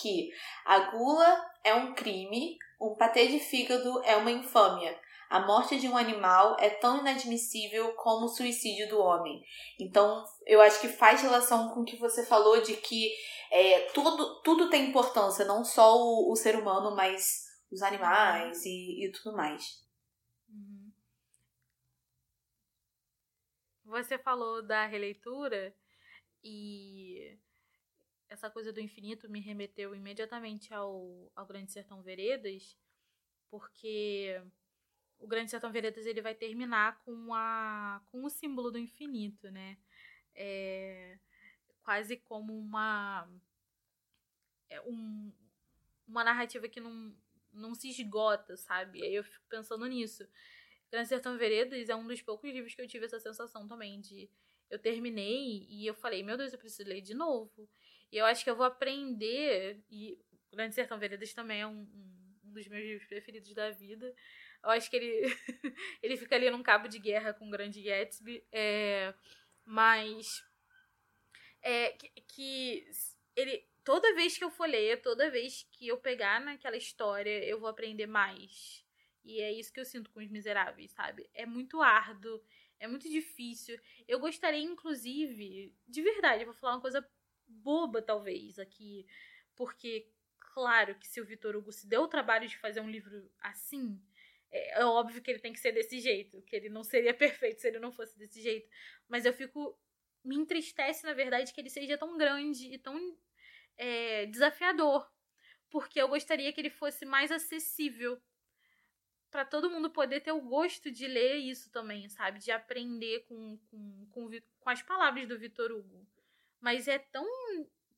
[0.00, 0.30] que
[0.64, 4.98] a gula é um crime, um patê de fígado é uma infâmia,
[5.32, 9.42] a morte de um animal é tão inadmissível como o suicídio do homem.
[9.80, 13.10] Então, eu acho que faz relação com o que você falou de que
[13.50, 19.06] é, tudo, tudo tem importância, não só o, o ser humano, mas os animais e,
[19.06, 19.82] e tudo mais.
[20.50, 20.92] Uhum.
[23.86, 25.74] Você falou da releitura
[26.44, 27.38] e
[28.28, 32.78] essa coisa do infinito me remeteu imediatamente ao, ao Grande Sertão Veredas,
[33.50, 34.42] porque
[35.22, 39.78] o Grande Sertão Veredas ele vai terminar com a com o símbolo do infinito, né?
[40.34, 41.18] É
[41.82, 43.28] quase como uma
[44.68, 45.32] é um,
[46.06, 47.14] uma narrativa que não,
[47.52, 49.02] não se esgota, sabe?
[49.02, 50.26] Aí eu fico pensando nisso.
[50.90, 54.28] Grande Sertão Veredas é um dos poucos livros que eu tive essa sensação também de
[54.70, 57.68] eu terminei e eu falei, meu Deus, eu preciso ler de novo.
[58.10, 60.18] E eu acho que eu vou aprender e
[60.50, 64.14] Grande Sertão Veredas também é um, um, um dos meus livros preferidos da vida.
[64.62, 65.22] Eu acho que ele,
[66.02, 68.44] ele fica ali num cabo de guerra com o grande Gatsby.
[68.52, 69.14] É,
[69.64, 70.44] mas
[71.62, 72.86] é, que, que
[73.34, 77.58] ele toda vez que eu for ler, toda vez que eu pegar naquela história, eu
[77.58, 78.84] vou aprender mais.
[79.24, 81.28] E é isso que eu sinto com os miseráveis, sabe?
[81.32, 82.42] É muito árduo,
[82.78, 83.78] é muito difícil.
[84.08, 87.06] Eu gostaria, inclusive, de verdade, vou falar uma coisa
[87.46, 89.06] boba, talvez, aqui.
[89.54, 90.10] Porque,
[90.54, 94.00] claro que se o Vitor Hugo se deu o trabalho de fazer um livro assim,
[94.52, 97.60] é, é óbvio que ele tem que ser desse jeito, que ele não seria perfeito
[97.60, 98.68] se ele não fosse desse jeito.
[99.08, 99.78] Mas eu fico.
[100.24, 102.96] Me entristece, na verdade, que ele seja tão grande e tão
[103.76, 105.10] é, desafiador.
[105.68, 108.22] Porque eu gostaria que ele fosse mais acessível.
[109.30, 112.38] para todo mundo poder ter o gosto de ler isso também, sabe?
[112.38, 114.30] De aprender com, com, com,
[114.60, 116.06] com as palavras do Vitor Hugo.
[116.60, 117.26] Mas é tão.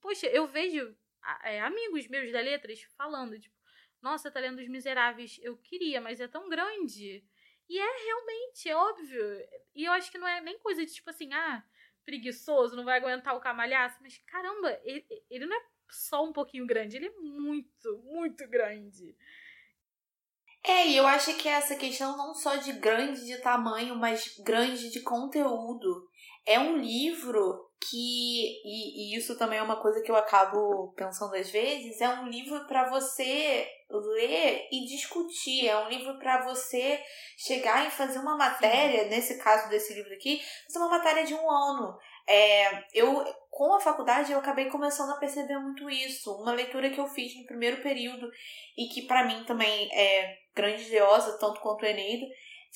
[0.00, 0.96] Poxa, eu vejo
[1.42, 3.54] é, amigos meus da letras falando, tipo,
[4.04, 5.40] nossa, tá lendo Os Miseráveis.
[5.42, 7.24] Eu queria, mas é tão grande.
[7.66, 9.24] E é realmente, é óbvio.
[9.74, 11.64] E eu acho que não é nem coisa de tipo assim, ah,
[12.04, 13.96] preguiçoso, não vai aguentar o camalhaço.
[14.02, 19.16] Mas caramba, ele, ele não é só um pouquinho grande, ele é muito, muito grande.
[20.62, 24.90] É, e eu acho que essa questão não só de grande de tamanho, mas grande
[24.90, 26.06] de conteúdo.
[26.46, 31.34] É um livro que, e, e isso também é uma coisa que eu acabo pensando
[31.34, 37.00] às vezes, é um livro para você ler e discutir, é um livro para você
[37.36, 41.50] chegar e fazer uma matéria, nesse caso desse livro aqui, fazer uma matéria de um
[41.50, 41.96] ano.
[42.26, 46.32] É, eu, com a faculdade, eu acabei começando a perceber muito isso.
[46.34, 48.30] Uma leitura que eu fiz no primeiro período
[48.76, 52.26] e que para mim também é grandiosa, tanto quanto Eneida,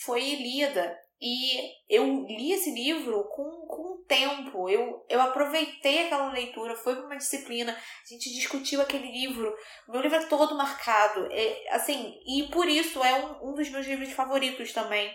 [0.05, 0.99] foi Ilíada.
[1.21, 4.69] E eu li esse livro com, com o tempo.
[4.69, 9.55] Eu, eu aproveitei aquela leitura, foi para uma disciplina, a gente discutiu aquele livro.
[9.87, 11.29] O meu livro é todo marcado.
[11.31, 15.15] É, assim, e por isso é um, um dos meus livros favoritos também.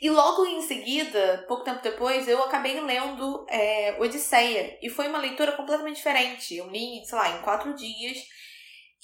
[0.00, 4.78] E logo em seguida, pouco tempo depois, eu acabei lendo é, Odisseia.
[4.82, 6.56] E foi uma leitura completamente diferente.
[6.56, 8.18] Eu li, sei lá, em quatro dias.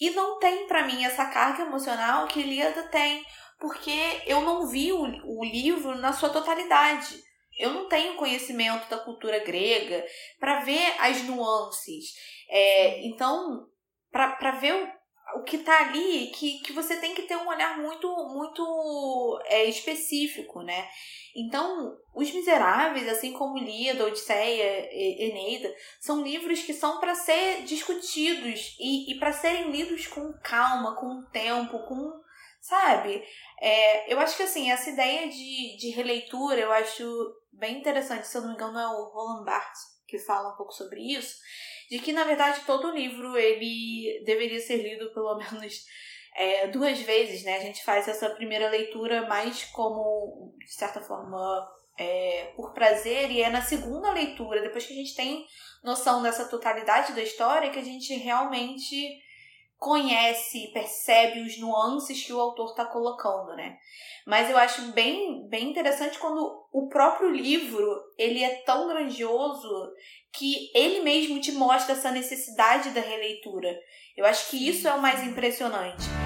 [0.00, 3.24] E não tem para mim essa carga emocional que Ilíada tem,
[3.60, 7.22] porque eu não vi o, o livro na sua totalidade.
[7.62, 10.04] Eu não tenho conhecimento da cultura grega
[10.40, 12.12] para ver as nuances.
[12.50, 13.68] É, então,
[14.10, 17.78] para ver o, o que está ali, que, que você tem que ter um olhar
[17.78, 20.88] muito, muito é, específico, né?
[21.36, 28.76] Então, Os Miseráveis, assim como Líada, Odisseia, Eneida, são livros que são para ser discutidos
[28.80, 32.20] e, e para serem lidos com calma, com tempo, com.
[32.60, 33.24] Sabe?
[33.60, 38.26] É, eu acho que assim, essa ideia de, de releitura eu acho bem interessante.
[38.26, 41.38] Se eu não me engano, é o Roland Barthes que fala um pouco sobre isso.
[41.90, 45.84] De que, na verdade, todo livro ele deveria ser lido pelo menos
[46.36, 47.56] é, duas vezes, né?
[47.56, 53.42] A gente faz essa primeira leitura mais como, de certa forma, é, por prazer, e
[53.42, 55.46] é na segunda leitura, depois que a gente tem
[55.82, 59.18] noção dessa totalidade da história, que a gente realmente
[59.82, 63.76] conhece, percebe os nuances que o autor está colocando, né?
[64.24, 67.84] Mas eu acho bem, bem interessante quando o próprio livro
[68.16, 69.92] ele é tão grandioso
[70.32, 73.76] que ele mesmo te mostra essa necessidade da releitura.
[74.16, 76.21] Eu acho que isso é o mais impressionante.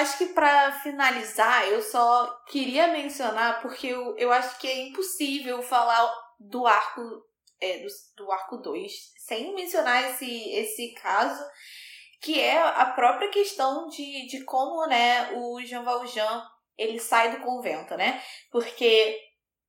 [0.00, 5.62] Acho que para finalizar, eu só queria mencionar, porque eu, eu acho que é impossível
[5.62, 7.00] falar do arco
[7.60, 11.40] é, do, do arco 2 sem mencionar esse, esse caso,
[12.20, 16.42] que é a própria questão de, de como né, o Jean Valjean
[16.76, 18.22] ele sai do convento, né?
[18.50, 19.20] Porque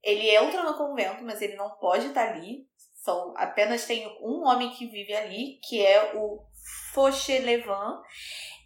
[0.02, 2.66] ele entra no convento, mas ele não pode estar ali.
[3.04, 6.40] São, apenas tem um homem que vive ali, que é o
[6.94, 8.02] Fauchelevent.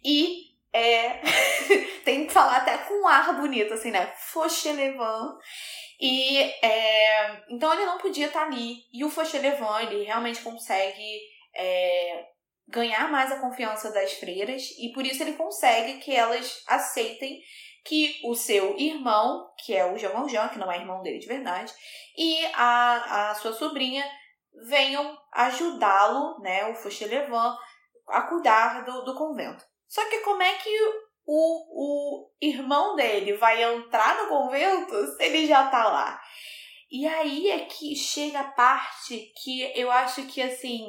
[0.04, 1.20] E é,
[2.04, 4.12] tem que falar até um ar bonito, assim, né?
[4.16, 5.38] Fauchelevent.
[6.00, 8.78] E é, então ele não podia estar ali.
[8.92, 11.20] E o Fauchelevent, ele realmente consegue
[11.56, 12.24] é,
[12.68, 14.62] ganhar mais a confiança das freiras.
[14.78, 17.40] E por isso ele consegue que elas aceitem
[17.84, 21.26] que o seu irmão, que é o Jean Valjean, que não é irmão dele de
[21.26, 21.72] verdade,
[22.18, 24.04] e a, a sua sobrinha
[24.68, 27.56] venham ajudá-lo, né, o Fauchelevent,
[28.08, 29.64] a cuidar do, do convento.
[29.86, 30.70] Só que como é que
[31.26, 36.20] o, o irmão dele vai entrar no convento se ele já tá lá?
[36.90, 40.86] E aí é que chega a parte que eu acho que, assim,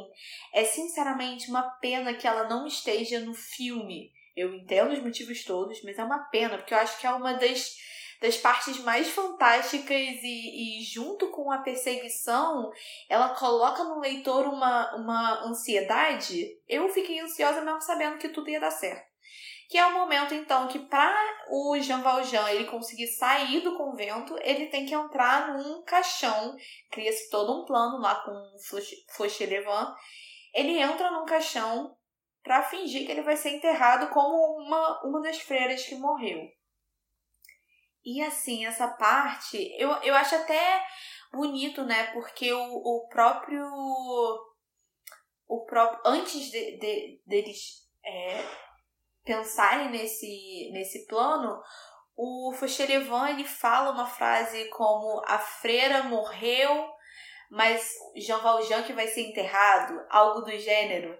[0.53, 4.11] é sinceramente uma pena que ela não esteja no filme.
[4.35, 7.33] Eu entendo os motivos todos, mas é uma pena, porque eu acho que é uma
[7.33, 7.75] das,
[8.21, 9.89] das partes mais fantásticas
[10.21, 12.71] e, e junto com a perseguição,
[13.09, 16.45] ela coloca no leitor uma, uma ansiedade.
[16.69, 19.06] Eu fiquei ansiosa mesmo sabendo que tudo ia dar certo.
[19.69, 24.37] Que é o momento, então, que para o Jean Valjean ele conseguir sair do convento,
[24.41, 26.55] ele tem que entrar num caixão.
[26.89, 28.55] Cria-se todo um plano lá com
[29.09, 29.93] Fauchelevent.
[30.53, 31.97] Ele entra num caixão
[32.41, 36.49] para fingir que ele vai ser enterrado como uma, uma das freiras que morreu.
[38.05, 40.81] E assim, essa parte, eu, eu acho até
[41.29, 42.13] bonito, né?
[42.13, 43.67] Porque o, o próprio.
[45.45, 46.01] O próprio.
[46.05, 48.45] Antes de, de, deles é,
[49.27, 51.61] pensarem nesse, nesse plano,
[52.15, 56.87] o Fauchelevent ele fala uma frase como a freira morreu,
[57.51, 61.15] mas Jean Valjean que vai ser enterrado, algo do gênero.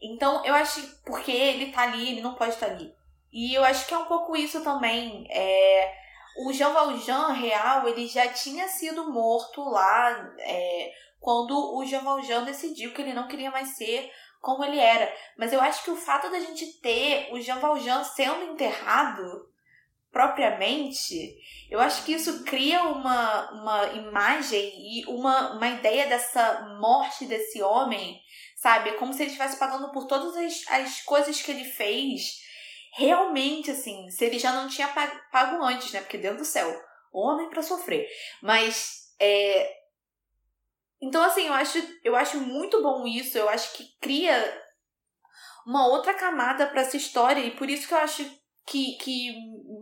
[0.00, 2.94] Então, eu acho porque ele tá ali, ele não pode estar tá ali.
[3.32, 5.26] E eu acho que é um pouco isso também.
[5.30, 5.92] É,
[6.46, 12.44] o Jean Valjean real, ele já tinha sido morto lá é, quando o Jean Valjean
[12.44, 14.10] decidiu que ele não queria mais ser
[14.40, 15.12] como ele era.
[15.38, 19.48] Mas eu acho que o fato da gente ter o Jean Valjean sendo enterrado
[20.10, 21.36] propriamente,
[21.70, 27.62] eu acho que isso cria uma, uma imagem e uma, uma ideia dessa morte desse
[27.62, 28.20] homem,
[28.56, 28.92] sabe?
[28.92, 32.40] Como se ele estivesse pagando por todas as, as coisas que ele fez.
[32.92, 34.88] Realmente, assim, se ele já não tinha
[35.30, 36.00] pago antes, né?
[36.00, 36.68] Porque Deus do céu,
[37.12, 38.08] homem para sofrer.
[38.42, 39.79] Mas, é...
[41.00, 43.38] Então, assim, eu acho, eu acho muito bom isso.
[43.38, 44.62] Eu acho que cria
[45.66, 47.40] uma outra camada para essa história.
[47.40, 48.24] E por isso que eu acho
[48.66, 49.32] que, que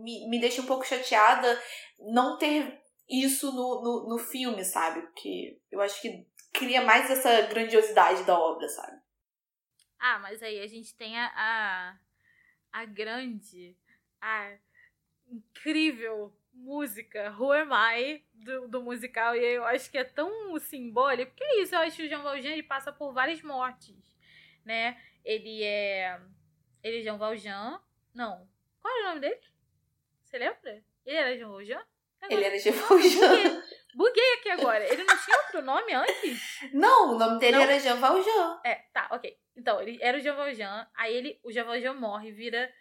[0.01, 1.61] me, me deixa um pouco chateada
[1.99, 5.01] não ter isso no, no, no filme, sabe?
[5.01, 8.99] Porque eu acho que cria mais essa grandiosidade da obra, sabe?
[9.99, 11.99] Ah, mas aí a gente tem a, a,
[12.71, 13.75] a grande,
[14.21, 14.55] a
[15.27, 21.31] incrível música Who Am I do, do musical e eu acho que é tão simbólico
[21.31, 23.95] porque é isso, eu acho que o Jean Valjean ele passa por várias mortes,
[24.65, 24.99] né?
[25.23, 26.19] Ele é
[26.83, 27.81] ele é Jean Valjean,
[28.13, 28.47] não,
[28.81, 29.39] qual era o nome dele?
[30.23, 30.83] Você lembra?
[31.05, 31.85] Ele era Jean Valjean?
[32.29, 33.29] Ele era Jean Valjean.
[33.29, 33.61] Buguei,
[33.95, 34.83] buguei aqui agora.
[34.85, 36.59] Ele não tinha outro nome antes?
[36.73, 37.63] Não, o nome dele não?
[37.63, 38.61] era Jean Valjean.
[38.63, 39.37] É, tá, ok.
[39.55, 40.87] Então, ele era o Jean Valjean.
[40.95, 42.71] Aí ele, o Jean Valjean morre, vira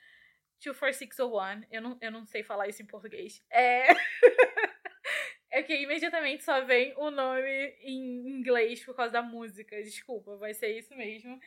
[0.61, 1.66] 24601.
[1.70, 3.44] Eu não, eu não sei falar isso em português.
[3.50, 3.88] É.
[5.50, 9.82] é que imediatamente só vem o nome em inglês por causa da música.
[9.82, 11.40] Desculpa, vai ser isso mesmo.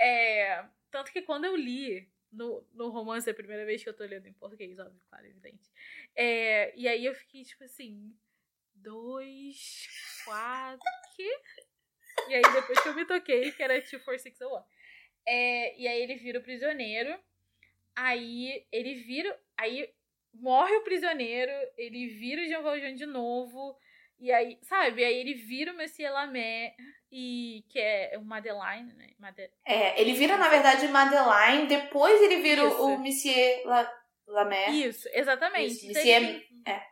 [0.00, 0.64] É.
[0.90, 4.04] Tanto que quando eu li no, no romance é a primeira vez que eu tô
[4.04, 5.70] lendo em português, óbvio, claro, evidente.
[6.16, 8.16] É, e aí eu fiquei tipo assim,
[8.74, 9.86] dois,
[10.24, 10.80] quatro,
[11.14, 11.30] que?
[12.28, 14.64] E aí depois que eu me toquei, que era 24601.
[15.26, 17.18] É, e aí ele vira o prisioneiro.
[17.96, 19.38] Aí ele vira.
[19.56, 19.88] Aí
[20.34, 23.76] morre o prisioneiro, ele vira o Jean Valjean de novo.
[24.18, 25.04] E aí, sabe?
[25.04, 26.76] Aí ele vira o Monsieur Lamé,
[27.10, 29.10] e que é o Madeline, né?
[29.18, 29.50] Made...
[29.66, 32.86] É, ele vira, na verdade, Madeline, depois ele vira Isso.
[32.86, 34.02] o Monsieur La...
[34.28, 34.70] Lamé.
[34.70, 35.72] Isso, exatamente.
[35.72, 36.22] Isso, então, Monsieur...
[36.22, 36.46] Ele...
[36.64, 36.82] É.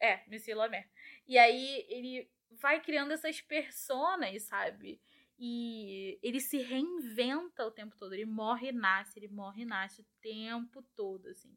[0.00, 0.86] É, Monsieur Lamé.
[1.28, 5.00] E aí ele vai criando essas personas, sabe?
[5.40, 8.12] E ele se reinventa o tempo todo.
[8.12, 11.56] Ele morre e nasce, ele morre e nasce o tempo todo, assim.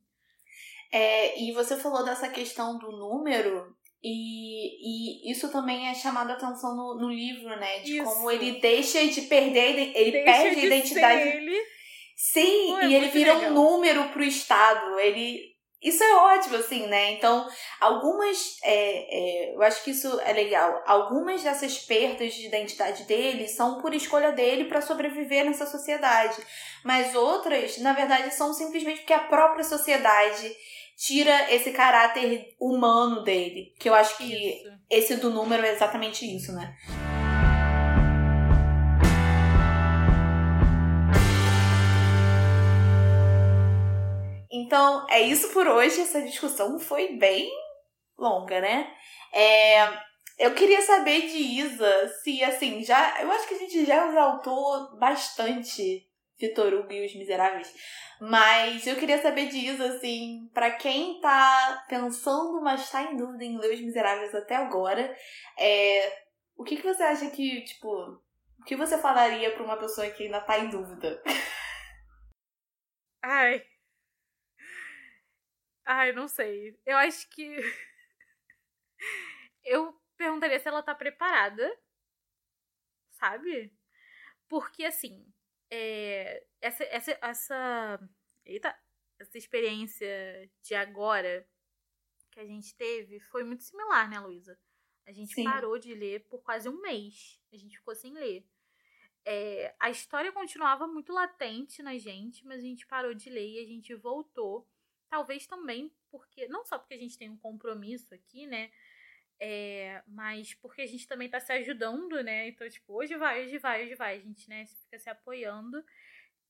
[0.91, 6.33] É, e você falou dessa questão do número, e, e isso também é chamado a
[6.33, 7.79] atenção no, no livro, né?
[7.79, 8.03] De isso.
[8.03, 11.21] como ele deixa de perder, ele deixa perde a identidade.
[11.21, 11.57] ele.
[12.15, 13.51] Sim, Pô, é e ele vira legal.
[13.51, 14.99] um número pro Estado.
[14.99, 15.52] Ele.
[15.83, 17.11] Isso é ótimo, assim, né?
[17.11, 17.47] Então,
[17.79, 18.57] algumas.
[18.63, 20.81] É, é, eu acho que isso é legal.
[20.85, 26.41] Algumas dessas perdas de identidade dele são por escolha dele para sobreviver nessa sociedade.
[26.85, 30.55] Mas outras, na verdade, são simplesmente porque a própria sociedade
[30.95, 33.73] tira esse caráter humano dele.
[33.77, 34.71] Que eu acho que isso.
[34.89, 36.75] esse do número é exatamente isso, né?
[44.73, 46.01] Então, é isso por hoje.
[46.01, 47.47] Essa discussão foi bem
[48.17, 48.91] longa, né?
[49.31, 49.83] É,
[50.39, 53.21] eu queria saber de Isa se, assim, já.
[53.21, 56.09] Eu acho que a gente já exaltou bastante
[56.39, 57.71] Vitor Hugo e os Miseráveis.
[58.19, 63.59] Mas eu queria saber disso, assim, para quem tá pensando, mas tá em dúvida em
[63.59, 65.15] ler Os Miseráveis até agora,
[65.55, 66.23] é,
[66.57, 67.87] o que, que você acha que, tipo,
[68.59, 71.21] o que você falaria pra uma pessoa que ainda tá em dúvida?
[73.21, 73.72] Ai.
[75.85, 76.77] Ai, não sei.
[76.85, 77.57] Eu acho que.
[79.63, 81.69] eu perguntaria se ela tá preparada.
[83.11, 83.73] Sabe?
[84.49, 85.25] Porque, assim,
[85.69, 88.09] é, essa, essa, essa,
[88.45, 88.77] eita,
[89.19, 91.47] essa experiência de agora
[92.31, 94.59] que a gente teve foi muito similar, né, Luísa?
[95.05, 95.43] A gente Sim.
[95.43, 97.39] parou de ler por quase um mês.
[97.51, 98.47] A gente ficou sem ler.
[99.25, 103.59] É, a história continuava muito latente na gente, mas a gente parou de ler e
[103.59, 104.67] a gente voltou.
[105.13, 108.71] Talvez também porque, não só porque a gente tem um compromisso aqui, né?
[109.39, 112.47] É, mas porque a gente também tá se ajudando, né?
[112.47, 114.15] Então, tipo, hoje vai, hoje vai, hoje vai.
[114.15, 115.85] A gente, né, fica se apoiando.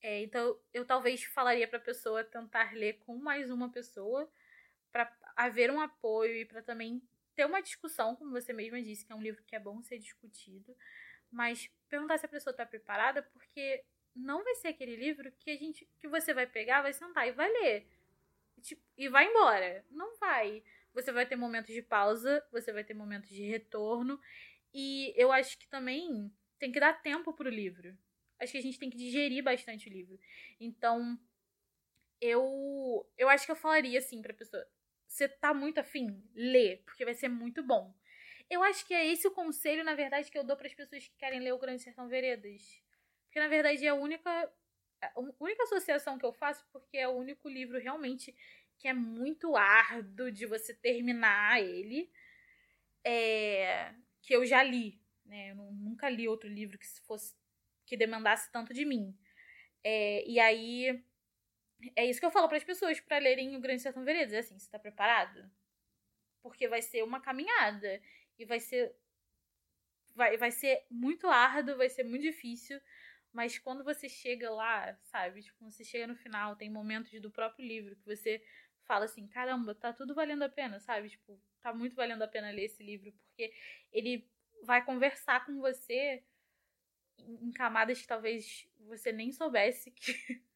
[0.01, 4.31] É, então, eu talvez falaria pra pessoa tentar ler com mais uma pessoa
[4.93, 7.01] para haver um apoio e para também
[7.35, 9.99] ter uma discussão, como você mesma disse, que é um livro que é bom ser
[9.99, 10.73] discutido.
[11.29, 13.83] Mas perguntar se a pessoa tá preparada, porque
[14.15, 17.33] não vai ser aquele livro que a gente que você vai pegar, vai sentar e
[17.33, 17.85] vai ler.
[18.63, 19.85] Tipo, e vai embora.
[19.91, 20.63] Não vai.
[20.93, 24.19] Você vai ter momentos de pausa, você vai ter momentos de retorno.
[24.73, 27.97] E eu acho que também tem que dar tempo pro livro.
[28.39, 30.19] Acho que a gente tem que digerir bastante o livro.
[30.59, 31.19] Então,
[32.21, 34.65] eu eu acho que eu falaria assim pra pessoa:
[35.07, 36.23] você tá muito afim?
[36.35, 37.93] Lê, porque vai ser muito bom.
[38.49, 41.07] Eu acho que é esse o conselho, na verdade, que eu dou para as pessoas
[41.07, 42.61] que querem ler O Grande Sertão Veredas.
[43.25, 44.29] Porque, na verdade, é a única,
[45.05, 48.35] a única associação que eu faço, porque é o único livro realmente
[48.77, 52.11] que é muito árduo de você terminar ele.
[53.05, 54.99] É, que eu já li.
[55.25, 55.51] Né?
[55.51, 57.35] Eu nunca li outro livro que fosse
[57.85, 59.15] que demandasse tanto de mim.
[59.83, 61.03] É, e aí
[61.95, 64.33] é isso que eu falo para as pessoas para lerem o Grande Sertão Veredas.
[64.33, 65.51] É assim, você tá preparado?
[66.41, 68.01] Porque vai ser uma caminhada.
[68.39, 68.95] E vai ser.
[70.15, 72.79] Vai, vai ser muito árduo, vai ser muito difícil.
[73.33, 75.41] Mas quando você chega lá, sabe?
[75.41, 78.41] Tipo, quando você chega no final, tem momentos do próprio livro que você
[78.83, 81.09] fala assim: caramba, tá tudo valendo a pena, sabe?
[81.09, 83.11] Tipo, tá muito valendo a pena ler esse livro.
[83.11, 83.51] Porque
[83.91, 84.29] ele
[84.63, 86.23] vai conversar com você
[87.17, 90.13] em camadas que talvez você nem soubesse que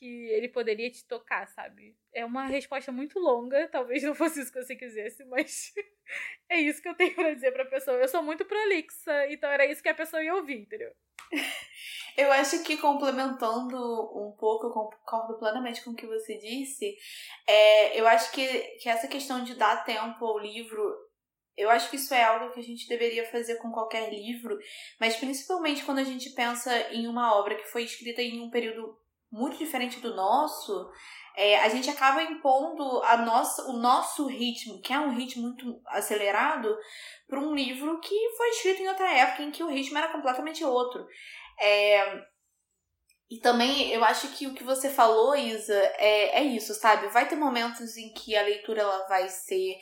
[0.00, 1.94] que ele poderia te tocar, sabe?
[2.12, 5.74] É uma resposta muito longa, talvez não fosse isso que você quisesse, mas
[6.48, 7.98] é isso que eu tenho para dizer pra pessoa.
[7.98, 10.94] Eu sou muito prolixa, então era isso que a pessoa ia ouvir, entendeu?
[12.16, 16.94] Eu acho que complementando um pouco, eu concordo plenamente com o que você disse.
[17.46, 18.46] É, eu acho que,
[18.82, 20.82] que essa questão de dar tempo ao livro
[21.60, 24.58] eu acho que isso é algo que a gente deveria fazer com qualquer livro,
[24.98, 28.96] mas principalmente quando a gente pensa em uma obra que foi escrita em um período
[29.30, 30.90] muito diferente do nosso,
[31.36, 35.80] é, a gente acaba impondo a nossa, o nosso ritmo, que é um ritmo muito
[35.86, 36.76] acelerado,
[37.28, 40.64] para um livro que foi escrito em outra época em que o ritmo era completamente
[40.64, 41.06] outro.
[41.60, 42.20] É,
[43.30, 47.06] e também eu acho que o que você falou, Isa, é, é isso, sabe?
[47.08, 49.76] Vai ter momentos em que a leitura ela vai ser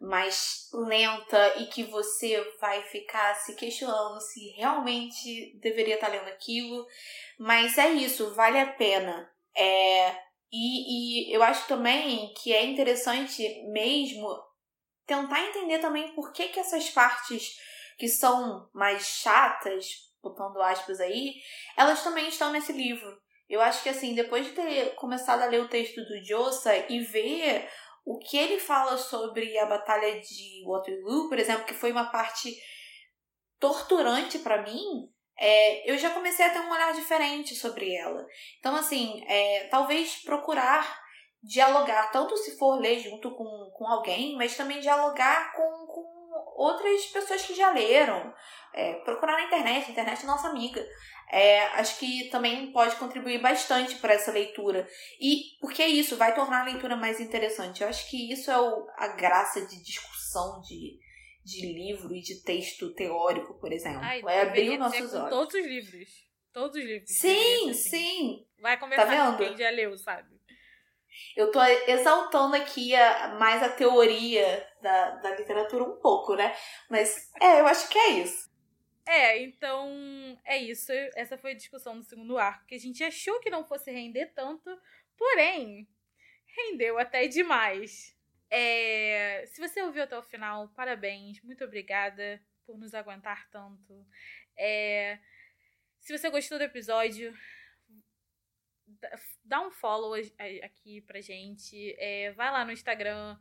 [0.00, 6.86] mais lenta e que você vai ficar se questionando se realmente deveria estar lendo aquilo.
[7.38, 9.30] Mas é isso, vale a pena.
[9.56, 10.10] É,
[10.52, 14.28] e, e eu acho também que é interessante mesmo
[15.06, 17.56] tentar entender também por que, que essas partes
[17.98, 19.86] que são mais chatas,
[20.22, 21.34] botando aspas aí,
[21.76, 23.16] elas também estão nesse livro.
[23.48, 27.00] Eu acho que assim, depois de ter começado a ler o texto do Jossa e
[27.00, 27.68] ver
[28.06, 32.56] o que ele fala sobre a batalha de Waterloo, por exemplo, que foi uma parte
[33.58, 38.24] torturante para mim, é, eu já comecei a ter um olhar diferente sobre ela.
[38.60, 41.04] Então, assim, é, talvez procurar
[41.42, 46.15] dialogar, tanto se for ler junto com, com alguém, mas também dialogar com, com
[46.56, 48.34] outras pessoas que já leram.
[48.74, 50.84] É, procurar na internet, a internet é nossa amiga
[51.30, 54.88] é, acho que também pode contribuir bastante para essa leitura.
[55.20, 57.82] E porque isso vai tornar a leitura mais interessante.
[57.82, 60.98] Eu acho que isso é o, a graça de discussão de,
[61.44, 64.02] de livro e de texto teórico, por exemplo.
[64.02, 65.30] Ai, é abrir nossos olhos.
[65.30, 66.08] Todos os livros.
[66.52, 67.10] Todos os livros.
[67.10, 67.74] Sim, assim.
[67.74, 68.46] sim.
[68.60, 70.36] Vai conversar tá com quem já leu, sabe?
[71.34, 76.56] Eu tô exaltando aqui a, mais a teoria da, da literatura um pouco, né?
[76.88, 78.48] Mas é, eu acho que é isso.
[79.04, 79.90] É, então
[80.44, 80.92] é isso.
[81.16, 84.26] Essa foi a discussão do segundo arco, que a gente achou que não fosse render
[84.26, 84.70] tanto,
[85.16, 85.88] porém,
[86.46, 88.16] rendeu até demais.
[88.48, 94.06] É, se você ouviu até o final, parabéns, muito obrigada por nos aguentar tanto.
[94.56, 95.18] É,
[96.00, 97.36] se você gostou do episódio,
[99.44, 100.14] dá um follow
[100.62, 101.96] aqui pra gente.
[101.98, 103.36] É, vai lá no Instagram,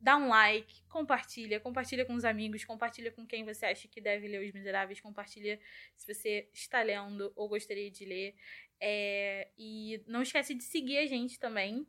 [0.00, 4.28] dá um like, compartilha, compartilha com os amigos, compartilha com quem você acha que deve
[4.28, 5.58] ler Os Miseráveis, compartilha
[5.96, 8.34] se você está lendo ou gostaria de ler.
[8.80, 11.86] É, e não esquece de seguir a gente também,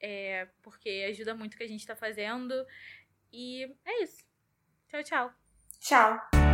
[0.00, 2.54] é, porque ajuda muito o que a gente está fazendo.
[3.32, 4.24] E é isso.
[4.88, 5.32] Tchau, tchau.
[5.80, 6.51] Tchau.